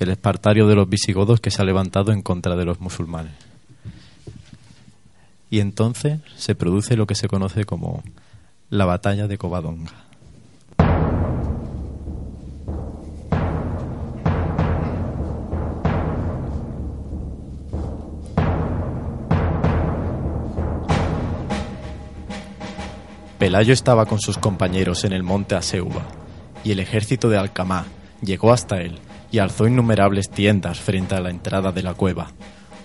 [0.00, 3.34] el espartario de los visigodos que se ha levantado en contra de los musulmanes.
[5.48, 8.02] Y entonces se produce lo que se conoce como
[8.68, 9.92] la batalla de Covadonga.
[23.44, 26.06] Pelayo estaba con sus compañeros en el monte Aseuba,
[26.64, 27.84] y el ejército de Alcamá
[28.22, 28.98] llegó hasta él
[29.30, 32.28] y alzó innumerables tiendas frente a la entrada de la cueva.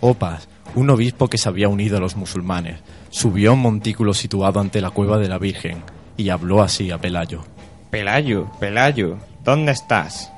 [0.01, 4.59] Opas, un obispo que se había unido a los musulmanes, subió a un montículo situado
[4.59, 5.81] ante la cueva de la Virgen
[6.17, 7.41] y habló así a Pelayo.
[7.89, 10.29] Pelayo, Pelayo, ¿dónde estás?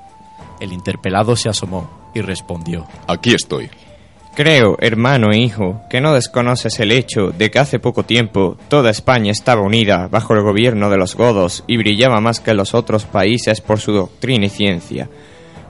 [0.60, 2.86] El interpelado se asomó y respondió.
[3.08, 3.72] Aquí estoy.
[4.34, 8.90] Creo, hermano e hijo, que no desconoces el hecho de que hace poco tiempo toda
[8.90, 13.04] España estaba unida bajo el gobierno de los godos y brillaba más que los otros
[13.04, 15.10] países por su doctrina y ciencia,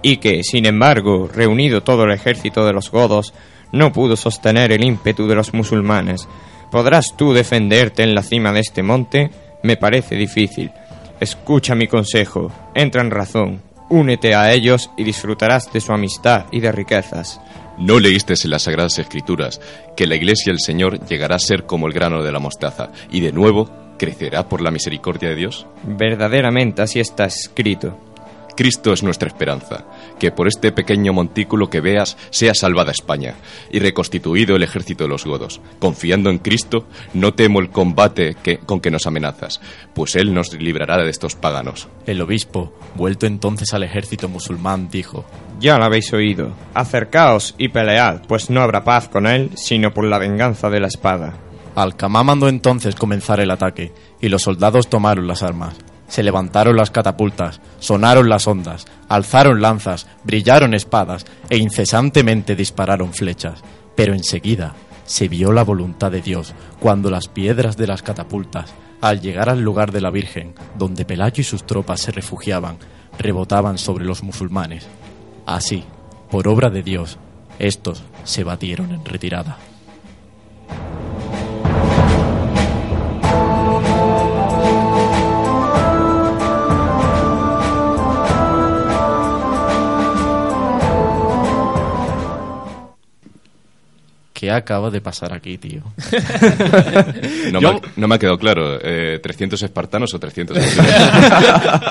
[0.04, 3.34] y que, sin embargo, reunido todo el ejército de los godos,
[3.72, 6.28] no pudo sostener el ímpetu de los musulmanes.
[6.72, 9.32] ¿Podrás tú defenderte en la cima de este monte?
[9.64, 10.72] Me parece difícil.
[11.20, 16.60] Escucha mi consejo, entra en razón, únete a ellos y disfrutarás de su amistad y
[16.60, 17.42] de riquezas.
[17.78, 19.60] ¿No leíste en las Sagradas Escrituras
[19.96, 23.22] que la Iglesia del Señor llegará a ser como el grano de la mostaza y
[23.22, 25.68] de nuevo crecerá por la misericordia de Dios?
[25.84, 27.98] Verdaderamente así está escrito.
[28.56, 29.86] Cristo es nuestra esperanza,
[30.20, 33.36] que por este pequeño montículo que veas sea salvada España
[33.72, 35.62] y reconstituido el ejército de los godos.
[35.80, 39.62] Confiando en Cristo, no temo el combate que, con que nos amenazas,
[39.94, 41.88] pues Él nos librará de estos paganos.
[42.06, 45.26] El obispo, vuelto entonces al ejército musulmán, dijo,
[45.60, 46.54] Ya lo habéis oído.
[46.74, 50.88] Acercaos y pelead, pues no habrá paz con él, sino por la venganza de la
[50.88, 51.34] espada.
[51.76, 55.76] Alcamá mandó entonces comenzar el ataque, y los soldados tomaron las armas.
[56.12, 63.62] Se levantaron las catapultas, sonaron las ondas, alzaron lanzas, brillaron espadas e incesantemente dispararon flechas.
[63.96, 69.22] Pero enseguida se vio la voluntad de Dios cuando las piedras de las catapultas, al
[69.22, 72.76] llegar al lugar de la Virgen, donde Pelayo y sus tropas se refugiaban,
[73.18, 74.88] rebotaban sobre los musulmanes.
[75.46, 75.86] Así,
[76.30, 77.20] por obra de Dios,
[77.58, 79.56] estos se batieron en retirada.
[94.42, 95.84] ¿Qué acaba de pasar aquí, tío?
[97.52, 98.80] No, Yo- me, ha- no me ha quedado claro.
[98.82, 100.58] eh, ¿300 espartanos o 300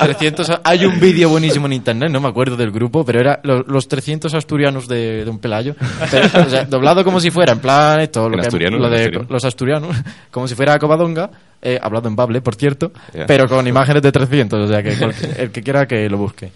[0.00, 3.62] 300 hay un vídeo buenísimo en internet, no me acuerdo del grupo, pero era lo-
[3.62, 5.76] los 300 asturianos de, de un pelayo.
[6.10, 8.78] Pero, o sea, doblado como si fuera, en plan esto, lo ¿En que- asturiano?
[8.78, 9.26] lo ¿En de asturiano?
[9.30, 9.96] los asturianos,
[10.32, 11.30] como si fuera Covadonga,
[11.62, 12.90] eh, hablado en bable, por cierto,
[13.28, 14.96] pero con imágenes de 300, o sea que
[15.38, 16.50] el que quiera que lo busque.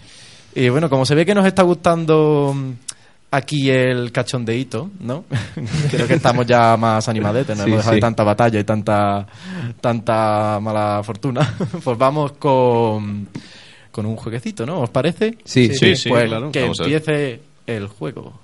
[0.55, 2.53] Y bueno, como se ve que nos está gustando
[3.31, 5.25] aquí el cachondeíto, ¿no?
[5.91, 8.01] Creo que estamos ya más animadetes, no Sí, hemos dejado de sí.
[8.01, 9.27] tanta batalla y tanta,
[9.81, 11.55] tanta mala fortuna.
[11.83, 13.27] Pues vamos con,
[13.91, 14.81] con un jueguecito, ¿no?
[14.81, 15.37] ¿Os parece?
[15.43, 16.51] Sí, Sí, sí, Pues claro.
[16.51, 18.39] que empiece el juego.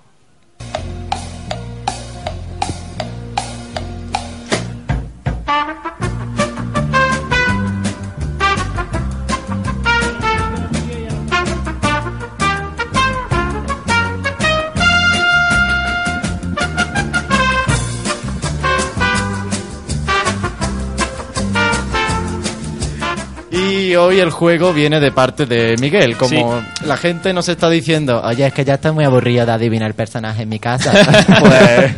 [23.91, 26.15] Y hoy el juego viene de parte de Miguel.
[26.15, 29.93] Como la gente nos está diciendo, oye, es que ya estoy muy aburrido de adivinar
[29.95, 30.93] personajes en mi casa.
[31.41, 31.93] pues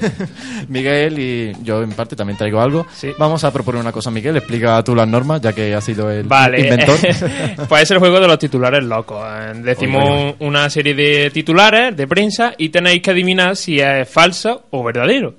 [0.70, 2.88] Miguel y yo en parte también traigo algo.
[2.96, 3.12] Sí.
[3.20, 4.38] Vamos a proponer una cosa, Miguel.
[4.38, 6.98] Explica tú las normas, ya que has sido el Vale, inventor.
[7.70, 9.24] pues es el juego de los titulares locos.
[9.24, 14.10] Eh, Decimos Oye, una serie de titulares de prensa y tenéis que adivinar si es
[14.10, 15.36] falso o verdadero.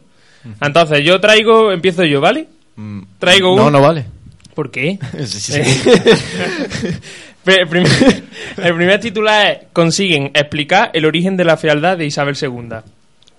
[0.61, 2.47] Entonces yo traigo, empiezo yo, ¿vale?
[2.77, 3.73] Mm, Traigo No, un...
[3.73, 4.05] no vale.
[4.55, 4.99] ¿Por qué?
[5.25, 5.91] Sí, sí, sí.
[7.45, 7.91] Pe- el primer,
[8.57, 12.69] el primer titular es Consiguen explicar el origen de la fealdad de Isabel II.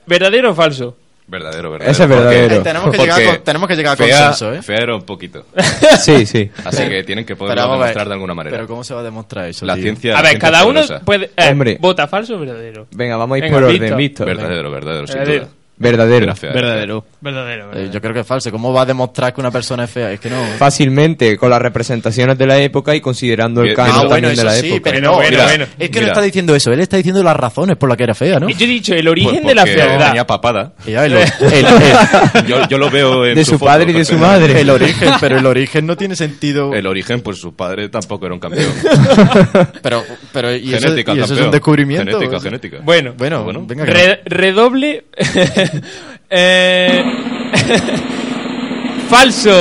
[0.06, 0.95] ¿Verdadero o falso?
[1.28, 1.91] Verdadero, verdadero.
[1.91, 2.56] Ese es verdadero.
[2.56, 4.62] Eh, tenemos, que Porque llegar a, con- tenemos que llegar a fea, consenso, ¿eh?
[4.62, 5.43] fea era un poquito.
[5.99, 6.51] Sí, sí.
[6.63, 7.78] Así que tienen que poderlo a ver.
[7.80, 8.56] demostrar de alguna manera.
[8.56, 9.65] Pero ¿cómo se va a demostrar eso?
[9.65, 9.82] la tío?
[9.86, 10.13] ciencia.
[10.19, 11.32] A ver, ciencia cada uno puede...
[11.36, 11.78] eh, Hombre.
[11.82, 12.86] ¿Vota falso o verdadero?
[12.91, 13.97] Venga, vamos a ir Venga, por orden, Víctor.
[13.97, 14.28] Víctor.
[14.28, 15.45] Verdadero, verdadero, sin Verdadero.
[15.45, 15.54] duda.
[15.77, 16.23] Verdadero.
[16.25, 16.51] Era fea.
[16.53, 17.05] Verdadero.
[17.19, 18.49] Verdadero, Eh, yo creo que es falso.
[18.51, 20.11] ¿Cómo va a demostrar que una persona es fea?
[20.11, 20.38] Es que no.
[20.57, 23.95] Fácilmente, con las representaciones de la época y considerando el Bien, canon.
[24.05, 24.91] Ah, también de la sí, época.
[24.91, 25.65] pero Bueno, no, bueno, mira, bueno.
[25.77, 26.13] Es que no Mira.
[26.13, 28.49] está diciendo eso, él está diciendo las razones por las que era fea, ¿no?
[28.49, 30.07] Yo he dicho el origen Pues de la fealdad.
[30.07, 30.73] tenía papada.
[30.85, 33.93] Y ya, el, el- el- Yo, yo lo veo en De su foto padre y
[33.93, 34.47] de su perfectamente.
[34.47, 34.61] madre.
[34.61, 36.73] el origen, pero el origen no tiene sentido.
[36.73, 38.71] El origen, pues su padre tampoco era un campeón.
[39.81, 41.45] Pero, pero ¿y, eso, genética, y eso es campeón.
[41.47, 42.11] un descubrimiento?
[42.19, 42.77] Genética, genética.
[42.83, 43.65] Bueno, Bueno, Bueno.
[43.67, 43.85] venga.
[43.85, 45.05] que Re- redoble.
[46.30, 47.04] Eh,
[49.10, 49.51] falso.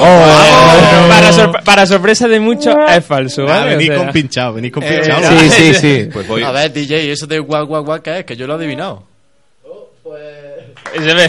[0.00, 1.06] Oh.
[1.08, 3.42] para, sorpre- para sorpresa de muchos, es falso.
[3.42, 3.76] Ah, ¿vale?
[3.76, 5.38] venís O sea, con pinchado, venís con Eh, pinchado.
[5.38, 6.08] Sí, sí, sí.
[6.12, 6.42] Pues voy.
[6.42, 8.24] A ver, DJ, eso de guau guau guau, ¿qué es?
[8.24, 9.04] Que yo lo he adivinado.
[10.92, 11.28] Se ve.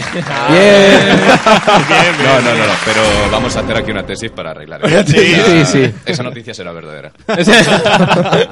[2.22, 5.04] No, no, no, no, pero vamos a hacer aquí una tesis para arreglar eso.
[5.16, 5.94] Sí, sí, sí.
[6.04, 7.12] Esa noticia será verdadera.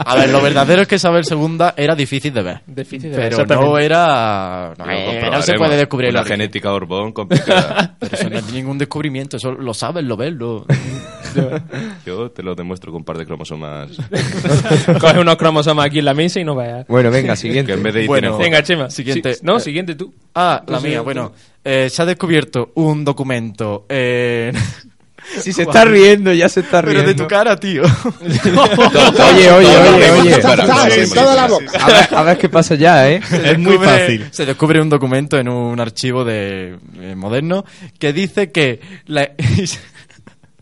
[0.06, 2.60] A ver, lo verdadero es que Isabel II era difícil de ver.
[2.66, 4.72] Difícil de ver, Pero no era.
[4.78, 6.26] No, eh, no se puede descubrir origen.
[6.26, 7.96] genética Orbón complicada.
[7.98, 10.66] Pero eso no es ningún descubrimiento, eso lo sabes, lo ves, lo.
[12.07, 13.90] Yo te lo demuestro con un par de cromosomas.
[15.01, 16.87] Coge unos cromosomas aquí en la mesa y no veas.
[16.88, 17.73] Bueno, venga, siguiente.
[17.73, 18.90] Que en vez de Bueno, Venga, Chema.
[18.90, 19.35] Siguiente.
[19.35, 20.12] Sí, no, siguiente tú.
[20.35, 20.99] Ah, la mía.
[20.99, 21.05] tú.
[21.05, 21.33] Bueno,
[21.64, 23.87] eh, se ha descubierto un documento.
[23.88, 24.53] eh,
[25.38, 27.09] Si se está riendo, ya se está pero riendo.
[27.09, 27.83] de tu cara, tío.
[27.83, 30.38] oye, oye, oye, oye.
[30.42, 31.79] Para- en toda la boca.
[31.83, 33.23] A ver, a ver qué pasa ya, ¿eh?
[33.42, 34.27] Es muy fácil.
[34.31, 37.64] Se descubre un documento en un archivo de eh, moderno
[37.99, 39.31] que dice que la,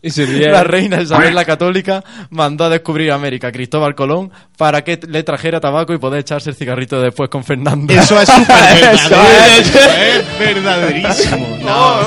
[0.02, 0.10] Y
[0.40, 5.22] la reina Isabel la Católica mandó a descubrir América a Cristóbal Colón para que le
[5.22, 7.92] trajera tabaco y poder echarse el cigarrito después con Fernando.
[7.94, 9.22] Eso es súper verdadero.
[9.60, 11.58] Eso es verdaderísimo.
[11.62, 12.00] No.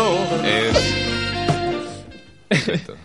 [0.45, 0.95] Es...
[2.49, 2.95] Perfecto.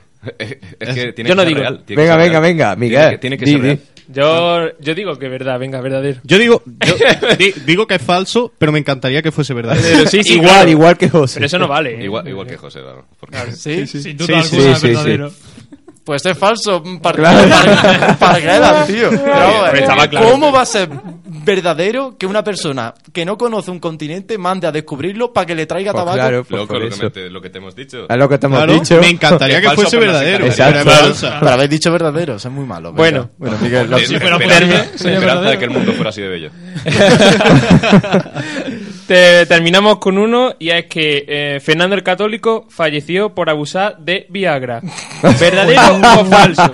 [0.78, 1.60] Es que tiene Yo que no ser digo.
[1.60, 1.82] real.
[1.86, 2.42] tiene que Venga, ser venga, real.
[2.42, 3.10] venga, Tiene Miguel.
[3.10, 3.80] que- Tiene que ser real.
[4.12, 6.20] Yo, yo digo que verdad, venga, verdadero.
[6.24, 6.94] Yo digo, yo
[7.38, 9.86] di- digo que es falso, pero me encantaría que fuese verdadero.
[9.98, 10.70] Pero sí, sí, igual, claro.
[10.70, 11.34] igual que José.
[11.34, 12.00] Pero eso no vale.
[12.00, 12.04] ¿eh?
[12.04, 12.80] Igual, igual que José,
[13.18, 13.86] porque- ¿Sí?
[13.86, 14.86] Sin duda Sí, alguna sí, es sí, sí.
[14.88, 15.32] verdadero.
[16.10, 16.82] Pues es falso.
[17.00, 17.48] Para, Claro.
[17.48, 19.10] para, para quedar, tío.
[19.12, 20.28] Estaba claro.
[20.28, 20.88] ¿Cómo va a ser
[21.24, 25.66] verdadero que una persona que no conoce un continente mande a descubrirlo para que le
[25.66, 26.16] traiga Pues tabaco?
[26.18, 28.06] claro, pues Loco, por lo, que te, lo que te hemos dicho.
[28.08, 28.98] Es lo que te hemos Claro, dicho.
[29.00, 30.46] me encantaría que fuese no verdadero.
[30.46, 30.90] Exacto.
[30.90, 31.36] falsa.
[31.38, 32.92] Pero habéis dicho verdadero, eso es muy malo.
[32.92, 33.30] Bueno.
[33.38, 36.50] bueno Miguel, lo esperanza, esperanza de que el mundo fuera así de bello.
[39.10, 44.24] Te- terminamos con uno y es que eh, Fernando el Católico falleció por abusar de
[44.28, 44.80] Viagra.
[45.40, 45.80] ¿Verdadero
[46.20, 46.72] o falso?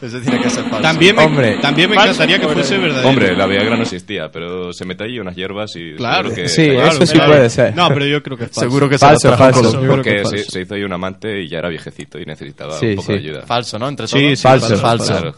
[0.00, 0.80] Eso tiene que ser falso.
[0.82, 1.58] También me, Hombre.
[1.60, 3.08] también me Falso encantaría que fuese verdadero.
[3.08, 6.28] Hombre, la Viagra no existía, pero se mete allí unas hierbas y Claro.
[6.28, 6.48] seguro que...
[6.48, 7.32] Sí, Claro, eso sí claro.
[7.32, 7.74] puede ser.
[7.74, 8.60] No, pero yo creo que es falso.
[8.60, 9.80] Seguro que Falso, se lo trajo falso.
[9.88, 10.50] Porque que es se, falso.
[10.52, 13.12] se hizo ahí un amante y ya era viejecito y necesitaba Sí, un poco sí.
[13.14, 13.42] de ayuda.
[13.44, 13.88] Falso, ¿no?
[13.88, 14.38] Entre Sí, todos.
[14.38, 14.76] sí, Falso.
[14.76, 15.32] falso.
[15.32, 15.34] Claro.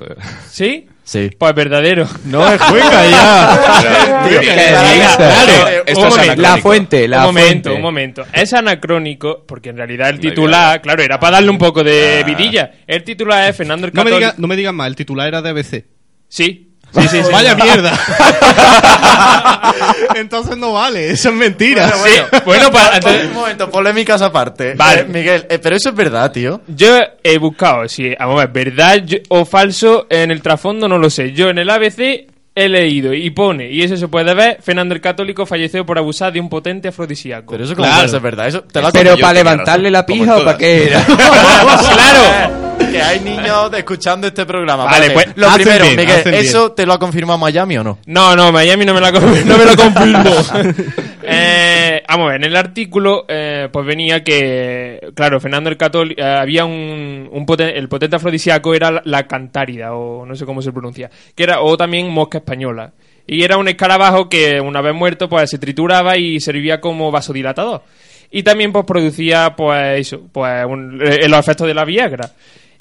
[0.51, 0.87] ¿Sí?
[1.09, 1.31] Sí.
[1.39, 2.07] Pues verdadero.
[2.27, 4.27] No es juega ya.
[4.29, 5.17] Tío, ¿Qué que- dices?
[5.17, 6.21] Claro, esto un es momento.
[6.21, 6.43] anacrónico.
[6.43, 7.71] La fuente, la un momento, fuente.
[7.73, 8.27] un momento.
[8.31, 12.27] Es anacrónico, porque en realidad el titular, claro, era para darle un poco de Ah.
[12.27, 12.73] vidilla.
[12.87, 14.31] El titular es Fernando el No me, Católico.
[14.33, 15.85] diga, no me digan más, el titular era de ABC.
[16.29, 16.68] Sí.
[16.95, 17.31] Sí, sí, sí.
[17.33, 17.93] Vaya mierda.
[20.15, 21.91] Entonces no vale, eso es mentira.
[21.93, 22.11] Sí,
[22.45, 24.75] bueno, para, entonces- Un momento, polémicas aparte.
[24.75, 25.03] Vale.
[25.03, 26.61] Eh, Miguel, eh, pero eso es verdad, tío.
[26.67, 31.11] Yo he buscado si, vamos a ver, verdad o falso en el trasfondo, no lo
[31.11, 31.33] sé.
[31.33, 35.01] Yo en el ABC he leído y pone, y eso se puede ver, Fernando el
[35.01, 37.53] Católico falleció por abusar de un potente afrodisíaco.
[37.53, 38.09] Pero eso como Claro.
[38.09, 38.49] ser verdad.
[38.49, 41.05] Eso te lo ha Pero para levantarle razón, la pija o para qué era.
[41.05, 42.68] ¡Claro!
[42.91, 44.85] Que hay niños escuchando este programa.
[44.85, 46.35] Vale, pues, lo primero, bien, Miguel, bien.
[46.37, 47.99] ¿eso te lo ha confirmado Miami o no?
[48.07, 49.21] No, no, Miami no me, la, no
[49.59, 50.31] me lo confirmó.
[51.23, 56.23] eh, vamos a ver, en el artículo eh, pues venía que, claro, Fernando el Católico,
[56.23, 60.63] había un, un poten- el potente afrodisíaco era la, la cantárida, o no sé cómo
[60.63, 62.93] se pronuncia, que era, o también mosca española.
[63.27, 67.83] Y era un escarabajo que una vez muerto pues se trituraba y servía como vasodilatador.
[68.31, 72.31] Y también pues producía pues eso, pues un- eh, los efectos de la Viagra.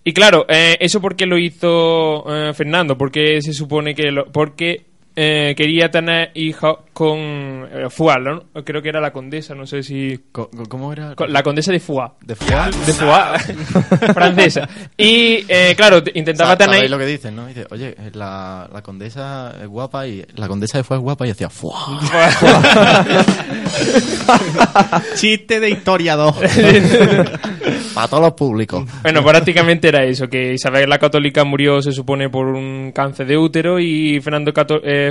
[0.08, 4.86] Y claro, eh, eso porque lo hizo eh, Fernando, porque se supone que lo, porque
[5.20, 7.88] eh, quería tener hijos con eh,
[8.24, 8.44] ¿no?
[8.64, 11.16] creo que era la condesa, no sé si ¿Cómo era?
[11.28, 12.86] la condesa de Foix, ¿De Foix?
[12.86, 14.70] de Foix, francesa.
[14.96, 17.48] Y eh, claro, te- intentaba Sa- tener ¿Sabéis lo que dicen, no?
[17.48, 20.24] Dice, oye, eh, la, la condesa es guapa y...
[20.36, 22.00] La condesa de Foix es guapa y decía, ¡fuah!
[25.16, 26.36] Chiste de historiador.
[27.94, 28.86] Para todos los públicos.
[29.02, 33.38] Bueno, prácticamente era eso, que Isabel la Católica murió, se supone, por un cáncer de
[33.38, 34.54] útero y Fernando,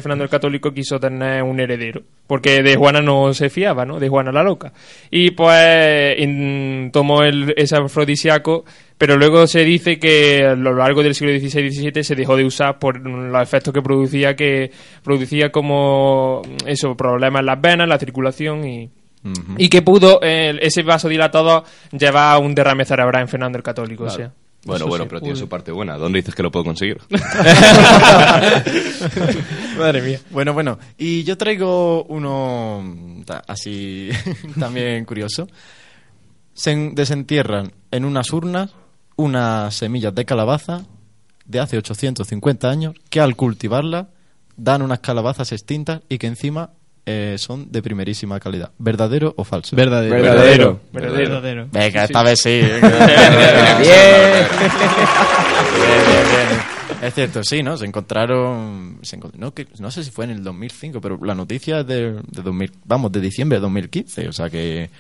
[0.01, 3.99] Fernando el Católico quiso tener un heredero, porque de Juana no se fiaba, ¿no?
[4.01, 4.73] De Juana la loca.
[5.11, 8.65] Y pues in- tomó el, ese afrodisíaco,
[8.99, 12.37] pero luego se dice que a lo largo del siglo XVI y XVII se dejó
[12.37, 14.71] de usar por los efectos que producía, que
[15.03, 18.91] producía como, eso, problemas en las venas, la circulación y...
[19.59, 24.05] Y que pudo eh, ese vasodilatador llevar a un derrame cerebral en Fernando el Católico.
[24.05, 24.33] O sea.
[24.67, 25.09] Bueno, Eso bueno, sí.
[25.09, 25.97] pero tiene su parte buena.
[25.97, 26.99] ¿Dónde dices que lo puedo conseguir?
[29.79, 30.21] Madre mía.
[30.31, 30.79] Bueno, bueno.
[30.99, 34.11] Y yo traigo uno mm, así
[34.59, 35.47] también curioso.
[36.55, 38.71] Se en- desentierran en unas urnas
[39.19, 40.85] unas semillas de calabaza
[41.47, 44.09] de hace 850 años que al cultivarlas
[44.57, 46.71] dan unas calabazas extintas y que encima
[47.07, 48.73] eh, son de primerísima calidad.
[48.79, 49.77] ¿Verdadero o falso?
[49.77, 50.15] Verdadero.
[50.17, 50.81] Verdadero.
[50.93, 51.29] Verdadero.
[51.31, 51.69] Verdadero.
[51.73, 52.61] Venga, esta vez sí.
[52.61, 54.47] Bien.
[55.77, 56.77] Bien, bien, bien.
[57.03, 57.77] Es cierto, sí, ¿no?
[57.77, 58.99] Se encontraron...
[59.03, 61.87] se encont- no, que, no sé si fue en el 2005, pero la noticia es
[61.87, 64.91] de, de 2000, vamos, de diciembre de 2015, o sea que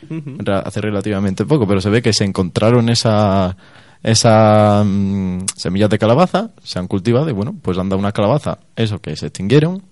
[0.65, 3.57] hace relativamente poco, pero se ve que se encontraron esa
[4.03, 8.59] esas mm, semillas de calabaza, se han cultivado y bueno, pues han dado una calabaza,
[8.77, 9.83] eso que se extinguieron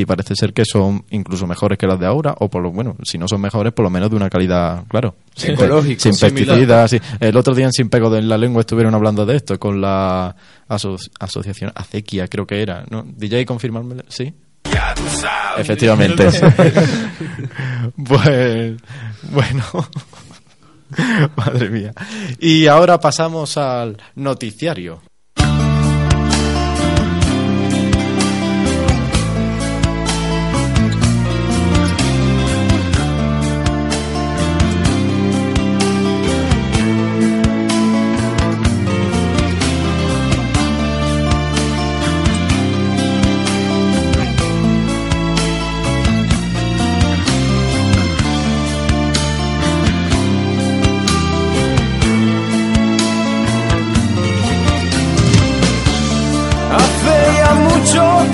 [0.00, 2.96] y parece ser que son incluso mejores que las de ahora, o por lo bueno,
[3.02, 6.90] si no son mejores, por lo menos de una calidad, claro, sin, Ecológico, pesticidas.
[6.90, 7.00] sí.
[7.18, 10.36] El otro día en Sin Pego en la Lengua estuvieron hablando de esto con la
[10.68, 13.02] aso- asociación Acequia, creo que era, ¿no?
[13.04, 14.32] DJ, confirmármelo, sí.
[15.56, 16.28] Efectivamente.
[18.06, 18.76] pues,
[19.30, 19.64] bueno.
[21.36, 21.92] Madre mía.
[22.38, 25.02] Y ahora pasamos al noticiario.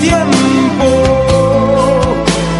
[0.05, 0.85] Tiempo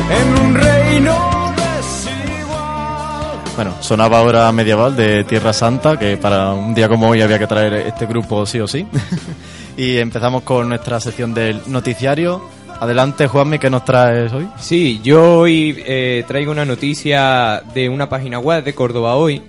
[0.10, 3.40] en un reino desigual.
[3.56, 7.48] Bueno, sonaba ahora medieval de Tierra Santa, que para un día como hoy había que
[7.48, 8.88] traer este grupo sí o sí.
[9.78, 12.42] y empezamos con nuestra sección del noticiario.
[12.80, 14.50] Adelante, Juanmi, ¿qué nos traes hoy?
[14.60, 19.42] Sí, yo hoy eh, traigo una noticia de una página web de Córdoba Hoy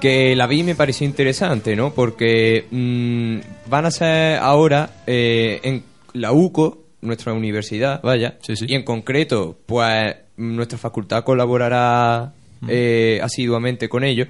[0.00, 1.94] que la vi y me pareció interesante, ¿no?
[1.94, 5.82] Porque mm, van a ser ahora eh, en
[6.14, 12.32] la UCO, nuestra universidad, vaya, y en concreto, pues nuestra facultad colaborará
[12.68, 14.28] eh, asiduamente con ellos,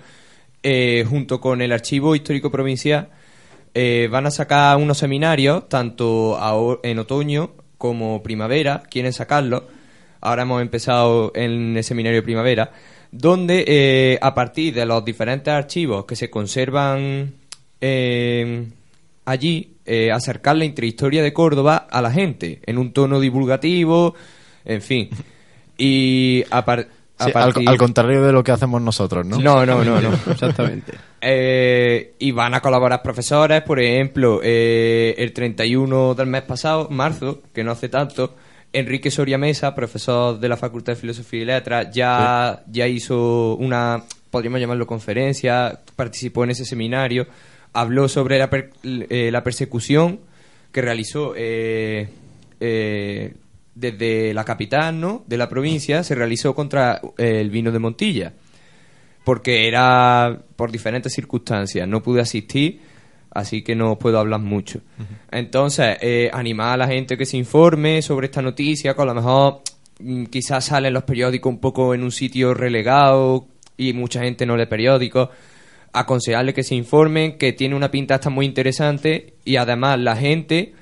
[0.63, 3.09] eh, junto con el Archivo Histórico Provincial,
[3.75, 6.39] eh, van a sacar unos seminarios, tanto
[6.83, 9.65] en otoño como primavera, quieren sacarlos.
[10.21, 12.71] Ahora hemos empezado en el seminario de primavera,
[13.11, 17.35] donde eh, a partir de los diferentes archivos que se conservan
[19.25, 24.15] allí, eh, acercar la intrahistoria de Córdoba a la gente, en un tono divulgativo,
[24.65, 25.09] en fin.
[25.77, 27.69] Y a, par- a Sí, al, partir...
[27.69, 29.39] al contrario de lo que hacemos nosotros, ¿no?
[29.39, 30.11] No, no, no, no.
[30.31, 30.93] Exactamente.
[31.21, 37.43] Eh, y van a colaborar profesores, por ejemplo, eh, el 31 del mes pasado, marzo,
[37.53, 38.35] que no hace tanto,
[38.73, 44.03] Enrique Soria Mesa, profesor de la Facultad de Filosofía y Letras, ya, ya hizo una,
[44.31, 47.27] podríamos llamarlo conferencia, participó en ese seminario,
[47.75, 50.21] habló sobre la, per- eh, la persecución
[50.73, 52.09] que realizó eh,
[52.61, 53.35] eh,
[53.75, 55.23] desde la capital, ¿no?
[55.27, 58.33] De la provincia, se realizó contra eh, el vino de Montilla
[59.25, 61.89] porque era por diferentes circunstancias.
[61.89, 62.81] No pude asistir,
[63.31, 64.81] así que no puedo hablar mucho.
[65.31, 65.97] Entonces,
[66.33, 69.63] animar a la gente que se informe sobre esta noticia, que a lo mejor
[69.99, 73.47] mm, quizás sale en los periódicos un poco en un sitio relegado
[73.79, 75.31] y mucha gente no lee periódicos.
[75.95, 80.75] Aconsejarle que se informen, que tiene una pinta hasta muy interesante y además la gente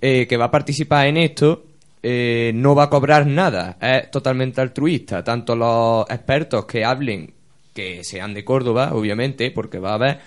[0.00, 1.64] eh, que va a participar en esto
[2.02, 5.24] eh, no va a cobrar nada, es totalmente altruista.
[5.24, 7.34] Tanto los expertos que hablen,
[7.74, 10.18] que sean de Córdoba, obviamente, porque va a haber,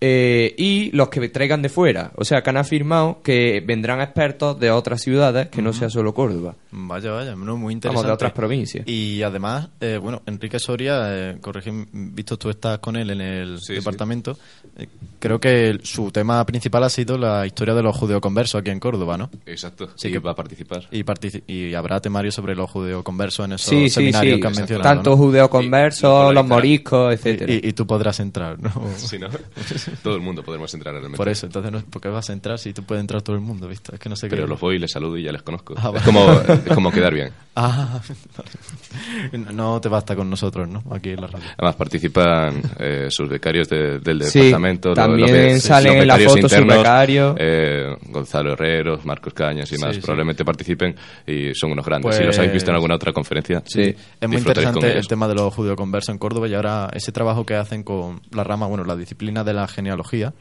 [0.00, 2.12] eh, y los que traigan de fuera.
[2.16, 6.14] O sea, que han afirmado que vendrán expertos de otras ciudades, que no sea solo
[6.14, 6.54] Córdoba.
[6.70, 8.06] Vaya, vaya, no, muy Vamos, interesante.
[8.06, 8.86] de otras provincias.
[8.86, 13.58] Y además, eh, bueno, Enrique Soria, eh, corrige, visto tú estás con él en el
[13.60, 14.38] Sí, departamento,
[14.76, 14.86] eh,
[15.18, 19.16] creo que su tema principal ha sido la historia de los judeoconversos aquí en Córdoba,
[19.18, 19.30] ¿no?
[19.46, 20.86] Exacto, Sí y que- va a participar.
[20.92, 24.40] Y, partici- y habrá temario sobre los judeoconversos en esos Sí, seminarios sí.
[24.40, 24.94] que han mencionado.
[24.94, 25.16] Tanto ¿no?
[25.16, 27.52] judeoconversos, los moriscos, etcétera.
[27.52, 28.70] Y, y tú podrás entrar, ¿no?
[28.96, 29.28] Sí, ¿no?
[30.02, 31.16] Todo el mundo podremos entrar realmente.
[31.16, 33.42] Por eso, entonces, no, ¿por qué vas a entrar si tú puedes entrar todo el
[33.42, 33.94] mundo, ¿viste?
[33.94, 34.48] Es que no sé Pero qué.
[34.48, 35.74] los voy y les saludo y ya les conozco.
[35.76, 37.32] Ah, es, como, es como quedar bien.
[37.60, 38.00] Ah,
[39.32, 39.52] vale.
[39.52, 40.80] No te basta con nosotros, ¿no?
[40.92, 41.44] Aquí en la radio.
[41.56, 44.90] Además participan eh, sus becarios de- del Sí, departamento.
[44.90, 47.36] lo- también be- salen los en la foto sus internos, becarios.
[47.38, 49.96] eh, Gonzalo Herreros, Marcos Cañas y Sí, más.
[49.96, 50.00] sí.
[50.00, 50.94] Probablemente participen
[51.26, 52.06] y son unos grandes.
[52.06, 53.80] Pues- si los habéis visto en alguna otra conferencia, Sí,
[54.20, 57.54] es muy interesante el tema de los judeoconversos en Córdoba y ahora ese trabajo que
[57.56, 60.32] hacen con la rama, bueno, la disciplina de la genealogía,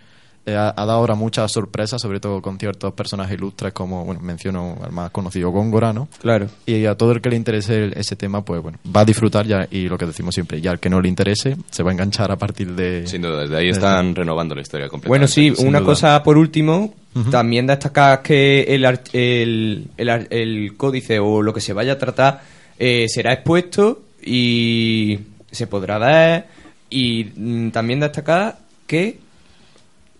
[0.46, 4.22] eh, ha, ha dado ahora muchas sorpresas, sobre todo con ciertos personajes ilustres como, bueno,
[4.22, 6.08] menciono al más conocido Góngora, ¿no?
[6.22, 6.48] Claro.
[6.66, 9.46] Y a todo el que le interese el- ese tema, pues bueno, va a disfrutar
[9.46, 11.94] ya, y lo que decimos siempre, ya al que no le interese, se va a
[11.94, 13.06] enganchar a partir de...
[13.08, 15.10] Sin duda, desde ahí están renovando la historia completa.
[15.10, 15.86] Bueno, sí, sin una duda.
[15.92, 16.94] cosa por último,
[17.32, 21.98] también destacar que el, el, el ar- el códice o lo que se vaya a
[21.98, 22.42] tratar
[22.80, 25.20] eh, será expuesto y
[25.52, 26.46] se podrá ver.
[26.90, 29.20] Y mm, también destacar que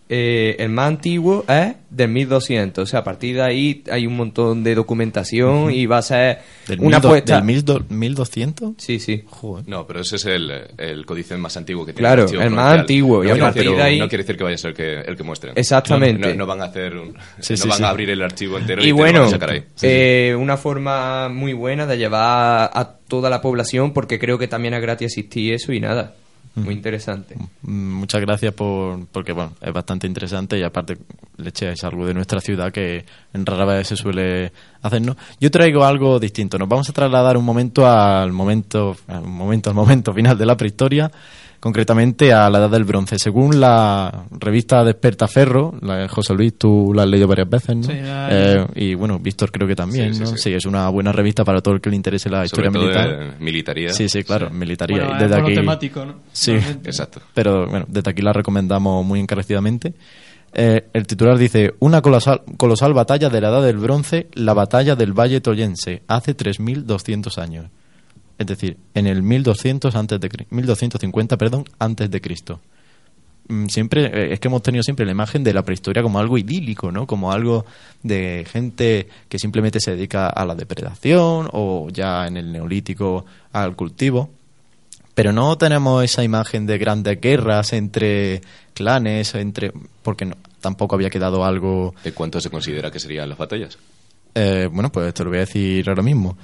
[0.10, 2.84] eh, el más antiguo es del 1200.
[2.84, 6.40] O sea, a partir de ahí hay un montón de documentación y va a ser
[6.68, 7.36] ¿Del, una do- apuesta.
[7.36, 8.74] del mil do- 1200?
[8.78, 9.24] Sí, sí.
[9.28, 9.68] Joder.
[9.68, 13.24] No, pero ese es el, el códice más antiguo que tiene Claro, el más antiguo,
[13.24, 14.74] y No a quiere partir decir- de ahí- No quiere decir que vaya a ser
[14.74, 15.54] que, el que muestren.
[15.56, 16.30] Exactamente.
[16.30, 17.84] No, no van a hacer un- Sí, no sí, van sí.
[17.84, 19.64] a abrir el archivo entero y, Y te lo bueno, van a sacar ahí.
[19.82, 24.74] eh, una forma muy buena de llevar a toda la población, porque creo que también
[24.74, 26.14] es gratis asistir eso y nada.
[26.64, 27.36] Muy interesante.
[27.62, 30.98] Mm, Muchas gracias por, porque bueno, es bastante interesante y aparte
[31.38, 34.52] le echáis algo de nuestra ciudad que en rara vez se suele
[34.82, 35.18] hacernos.
[35.40, 36.58] Yo traigo algo distinto.
[36.58, 40.58] Nos vamos a trasladar un momento al momento, al momento, al momento final de la
[40.58, 41.12] prehistoria,
[41.60, 43.18] concretamente a la edad del bronce.
[43.20, 47.84] Según la revista Despertaferro, la de José Luis, tú la has leído varias veces, ¿no?
[47.84, 50.38] Sí, la- Eh, y bueno, Víctor creo que también, Sí, sí, ¿no?
[50.38, 50.54] sí.
[50.54, 53.36] es una buena revista para todo el que le interese la Sobre historia todo militar.
[53.40, 53.90] militaría.
[53.90, 54.98] Sí, sí, claro, militaría.
[54.98, 56.14] Bueno, es desde aquí, monotemático, ¿no?
[56.32, 56.90] Sí, Realmente.
[56.90, 57.22] Exacto.
[57.34, 59.94] pero bueno, desde aquí la recomendamos muy encarecidamente.
[60.54, 64.96] Eh, el titular dice, una colosal, colosal batalla de la Edad del Bronce, la batalla
[64.96, 67.66] del Valle Toyense, hace 3.200 años.
[68.38, 72.60] Es decir, en el 1200 antes de, Cri- 1250 perdón, antes de Cristo.
[73.48, 76.38] Mm, Siempre, eh, es que hemos tenido siempre la imagen de la prehistoria como algo
[76.38, 77.08] idílico, ¿no?
[77.08, 77.66] Como algo
[78.04, 83.76] de gente que simplemente se dedica a la depredación o ya en el neolítico al
[83.76, 84.30] cultivo.
[85.16, 88.42] Pero no tenemos esa imagen de grandes guerras entre
[88.76, 89.72] clanes, entre
[90.04, 93.78] porque no- tampoco había quedado algo ¿De cuánto se considera que serían las batallas?
[94.36, 96.38] eh, bueno, pues te lo voy a decir ahora mismo.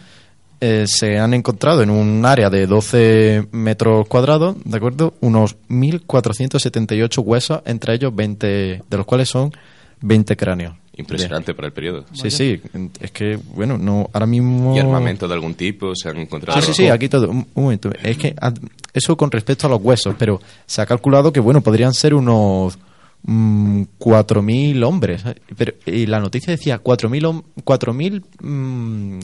[0.65, 5.13] Eh, se han encontrado en un área de 12 metros cuadrados, ¿de acuerdo?
[5.19, 8.47] Unos 1.478 huesos, entre ellos 20,
[8.89, 9.51] de los cuales son
[9.99, 10.75] 20 cráneos.
[10.95, 12.05] Impresionante para el periodo.
[12.13, 12.61] Sí, sí,
[13.01, 14.73] es que, bueno, no, ahora mismo...
[14.75, 16.61] ¿Y armamento de algún tipo se han encontrado?
[16.61, 17.29] Sí, sí, sí, aquí todo.
[17.29, 17.89] Un, un momento.
[18.01, 18.53] Es que ah,
[18.93, 22.77] eso con respecto a los huesos, pero se ha calculado que, bueno, podrían ser unos
[23.23, 25.23] mm, 4.000 hombres.
[25.57, 29.19] Pero, y la noticia decía 4.000 hom- 4.000 mm,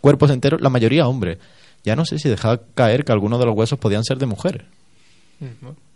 [0.00, 1.38] cuerpos enteros, la mayoría hombres.
[1.84, 4.62] Ya no sé si dejaba caer que algunos de los huesos podían ser de mujeres.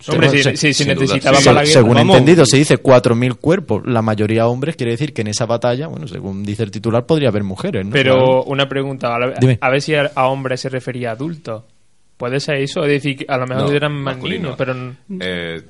[0.09, 1.45] Hombre, si, Se- si, si sin duda, necesitaba sí.
[1.45, 2.17] para Se- según Vamos.
[2.17, 6.09] entendido, se dice 4.000 cuerpos, la mayoría hombres, quiere decir que en esa batalla, bueno,
[6.09, 7.93] según dice el titular, podría haber mujeres, ¿no?
[7.93, 8.45] Pero Claro.
[8.45, 11.63] una pregunta, a, la- a ver si a, a hombres se refería a adultos.
[12.17, 12.83] ¿Puede ser eso?
[12.85, 14.43] Es decir, que a lo mejor No, eran más masculino.
[14.45, 14.75] niños, pero...
[15.21, 15.63] Eh,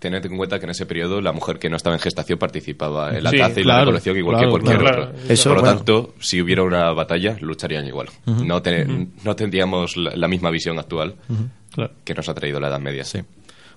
[0.00, 3.16] tened en cuenta que en ese periodo la mujer que no estaba en gestación participaba
[3.16, 5.02] en la Sí, caza y la recolección igual claro, que cualquier claro.
[5.04, 5.12] otro.
[5.14, 5.76] Claro, eso, Por lo bueno.
[5.76, 8.08] tanto, si hubiera una batalla, lucharían igual.
[8.26, 11.14] no, ten- no tendríamos la, la misma visión actual
[11.72, 11.92] Claro.
[12.02, 13.04] que nos ha traído la Edad Media.
[13.04, 13.20] Sí.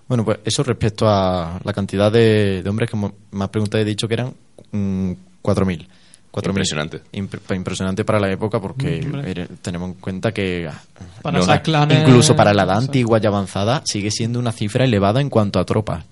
[0.07, 2.97] Bueno, pues eso respecto a la cantidad de, de hombres que
[3.31, 4.33] más preguntas he dicho que eran
[4.71, 5.11] mm,
[5.43, 5.87] 4.000.
[6.31, 6.47] 4.000.
[6.47, 7.01] Impresionante.
[7.13, 10.81] Impre- pa- impresionante para la época porque era- tenemos en cuenta que ah,
[11.21, 14.83] Para no, esas clanes- incluso para la edad antigua y avanzada sigue siendo una cifra
[14.85, 16.03] elevada en cuanto a tropas.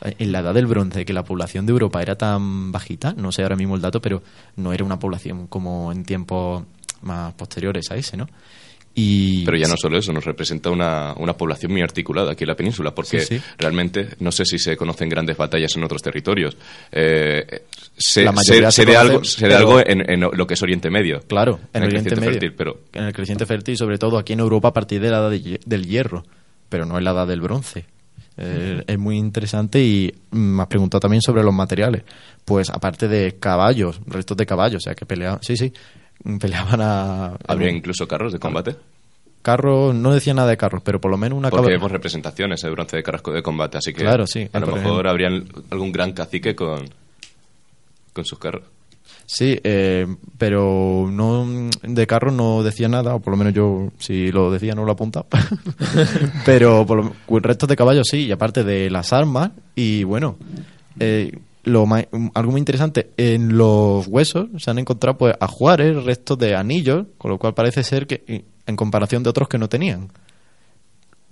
[0.00, 3.42] En la edad del bronce, que la población de Europa era tan bajita, no sé
[3.42, 4.22] ahora mismo el dato, pero
[4.56, 6.64] no era una población como en tiempos
[7.02, 8.28] más posteriores a ese, ¿no?
[8.94, 12.48] Y Pero ya no solo eso, nos representa una, una población muy articulada aquí en
[12.48, 13.42] la península, porque Sí, sí.
[13.56, 16.56] realmente no sé si se conocen grandes batallas en otros territorios.
[16.90, 17.62] Eh,
[17.96, 20.62] sé, La mayoría se sé de algo, sé de algo en, en lo que es
[20.62, 21.20] Oriente Medio.
[21.28, 22.32] Claro, en, el el Oriente creciente Medio.
[22.40, 25.18] fértil, pero En el creciente fértil sobre todo aquí en Europa a partir de la
[25.18, 26.24] edad de del hierro,
[26.68, 27.84] pero no en la edad del bronce.
[28.38, 32.04] Eh, es muy interesante y mm, me has preguntado también sobre los materiales.
[32.44, 35.72] Pues aparte de caballos, restos de caballos, o sea que peleaban, sí, sí,
[36.24, 37.36] mm, peleaban a...
[37.46, 38.76] habría incluso carros de combate.
[39.42, 42.70] carros, no decía nada de carros, pero por lo menos una Porque vemos representaciones de
[42.70, 45.10] bronce de carrasco de combate, así que Claro, sí, a lo mejor ejemplo.
[45.10, 45.28] habría
[45.70, 46.88] algún gran cacique con,
[48.12, 48.62] con sus carros.
[49.30, 50.06] Sí, eh,
[50.38, 51.46] pero no
[51.82, 54.92] de carros no decía nada, o por lo menos yo, si lo decía, no lo
[54.92, 55.26] apuntaba.
[56.46, 60.38] pero por lo, restos de caballos sí, y aparte de las armas, y bueno,
[60.98, 61.86] eh, lo
[62.32, 67.30] algo muy interesante, en los huesos se han encontrado pues ajuares, restos de anillos, con
[67.30, 70.08] lo cual parece ser que, en comparación de otros que no tenían.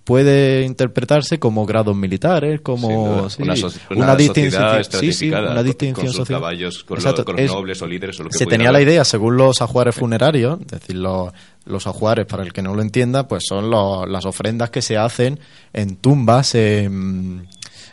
[0.06, 6.38] Puede interpretarse como grados militares, como sí, una, distinción- sí, una distinción con sus social.
[6.40, 8.58] caballos, con, Exacto, los, con los es- nobles o líderes o lo que se pudiera
[8.58, 11.32] tenía la idea, según los ajuares funerarios, es decir, los,
[11.64, 14.96] los ajuares, para el que no lo entienda, pues son los- las ofrendas que se
[14.96, 15.40] hacen
[15.72, 17.48] en tumbas, en,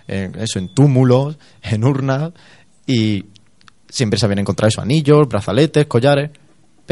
[0.08, 2.32] en eso, en túmulos, en urnas,
[2.86, 3.26] y
[3.90, 6.30] siempre se habían encontrado esos anillos, brazaletes, collares,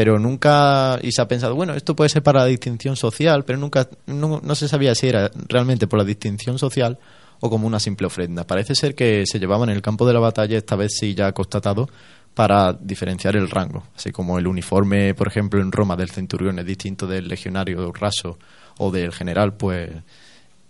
[0.02, 3.56] pero nunca, y se ha pensado, bueno, esto puede ser para la distinción social, pero
[3.56, 6.98] nunca, no, no se sabía si era realmente por la distinción social
[7.38, 8.44] o como una simple ofrenda.
[8.44, 11.30] Parece ser que se llevaban en el campo de la batalla, esta vez sí ya
[11.30, 11.88] constatado,
[12.34, 13.84] para diferenciar el rango.
[13.94, 18.40] Así como el uniforme, por ejemplo, en Roma del centurión es distinto del legionario raso
[18.78, 19.88] o del general, pues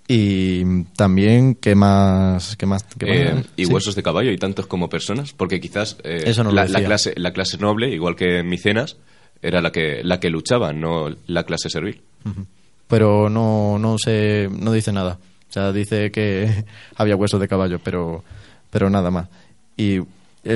[0.09, 2.55] Y también, ¿qué más?
[2.57, 2.85] ¿Qué más?
[2.99, 3.73] qué Eh, y Sí.
[3.73, 6.85] huesos de caballo y tantos como personas, porque quizás eh, Eso no lo la, la
[6.85, 8.99] clase, la clase noble, igual que Micenas,
[9.43, 12.01] era la que, la que luchaba, no la clase servil.
[12.87, 15.19] Pero no, no se, no dice nada.
[15.49, 16.65] O sea, dice que
[16.97, 18.25] había huesos de caballo, pero,
[18.71, 19.29] pero nada más.
[19.77, 20.05] Y eh,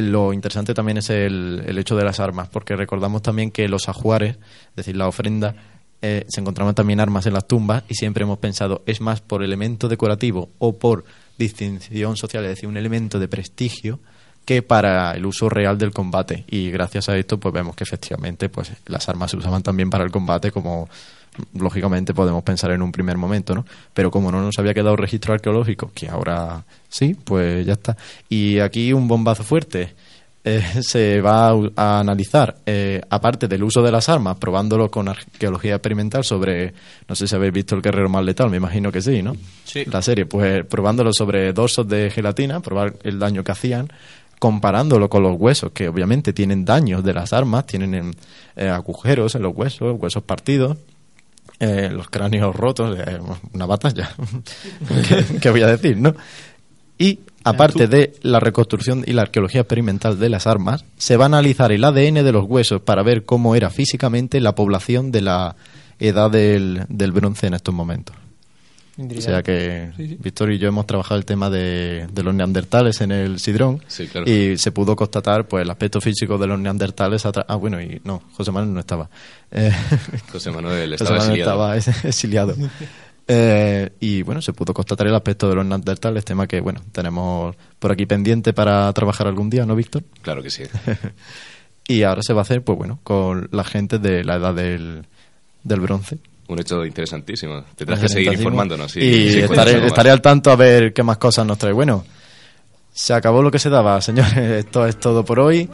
[0.00, 3.88] lo interesante también es el, el hecho de las armas, porque recordamos también que los
[3.88, 4.36] ajuares,
[4.70, 5.54] es decir, la ofrenda,
[6.02, 9.42] eh, se encontraban también armas en las tumbas y siempre hemos pensado, es más por
[9.42, 11.04] elemento decorativo o por
[11.38, 13.98] distinción social, es decir, un elemento de prestigio
[14.46, 18.48] que para el uso real del combate y gracias a esto pues vemos que efectivamente
[18.48, 20.88] pues las armas se usaban también para el combate como
[21.54, 23.66] lógicamente podemos pensar en un primer momento, ¿no?
[23.92, 27.96] Pero como no nos había quedado registro arqueológico, que ahora sí, pues ya está.
[28.28, 29.94] Y aquí un bombazo fuerte.
[30.48, 35.74] Eh, se va a, analizar, eh, aparte del uso de las armas, probándolo con arqueología
[35.74, 36.72] experimental sobre,
[37.08, 39.36] no sé si habéis visto el guerrero más letal, me imagino que sí, ¿no?
[39.64, 39.84] Sí.
[39.86, 43.88] La serie, pues probándolo sobre dorsos de gelatina, probar el daño que hacían,
[44.38, 48.14] comparándolo con los huesos, que obviamente tienen daños de las armas, tienen
[48.56, 50.76] eh, agujeros en los huesos, huesos partidos,
[51.58, 53.18] eh, los cráneos rotos, eh,
[53.52, 54.14] una batalla.
[55.08, 56.14] ¿Qué, qué voy a decir, no?
[56.98, 61.26] Y aparte de la reconstrucción y la arqueología experimental de las armas, se va a
[61.26, 65.56] analizar el ADN de los huesos para ver cómo era físicamente la población de la
[65.98, 68.16] edad del, del bronce en estos momentos.
[68.98, 73.12] O sea que Víctor y yo hemos trabajado el tema de, de los neandertales en
[73.12, 74.30] el Sidrón Sí, claro.
[74.30, 77.24] y se pudo constatar pues el aspecto físico de los neandertales.
[77.26, 79.10] Ah, bueno, y no, José Manuel no estaba.
[79.50, 79.70] Eh,
[80.32, 81.74] José Manuel José estaba Manuel exiliado.
[81.74, 82.54] estaba exiliado.
[83.28, 87.54] Eh, y bueno, se pudo constatar el aspecto de los neandertales, tema que bueno, tenemos
[87.78, 90.04] por aquí pendiente para trabajar algún día, ¿no, Víctor?
[90.22, 90.62] Claro que sí.
[91.88, 95.06] Y ahora se va a hacer, pues bueno, con la gente de la edad del,
[95.62, 96.18] del bronce.
[96.48, 97.64] Un hecho interesantísimo.
[97.74, 98.92] Tendrás que seguir informándonos.
[98.92, 101.72] si- y estaré, al tanto a ver qué más cosas nos trae.
[101.72, 102.04] Bueno,
[102.92, 104.36] se acabó lo que se daba, señores.
[104.64, 105.68] Esto es todo por hoy.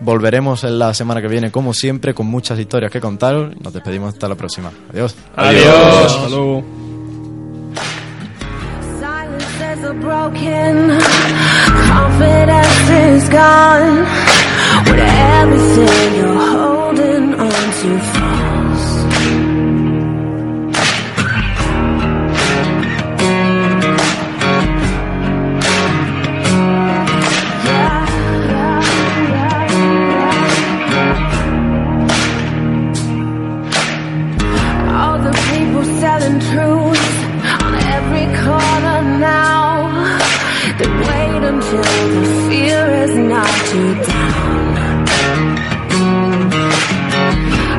[0.00, 3.54] Volveremos en la semana que viene, como siempre, con muchas historias que contaros.
[3.60, 4.70] Nos despedimos hasta la próxima.
[4.92, 5.14] Adiós.
[5.34, 5.66] Adiós.
[6.14, 6.62] Hasta luego.
[9.00, 10.98] Silences are broken,
[11.88, 14.04] confidence is gone.
[14.86, 19.57] When everything you're holding on to falls.
[43.74, 45.06] you down.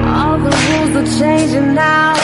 [0.08, 2.19] All the rules are changing now.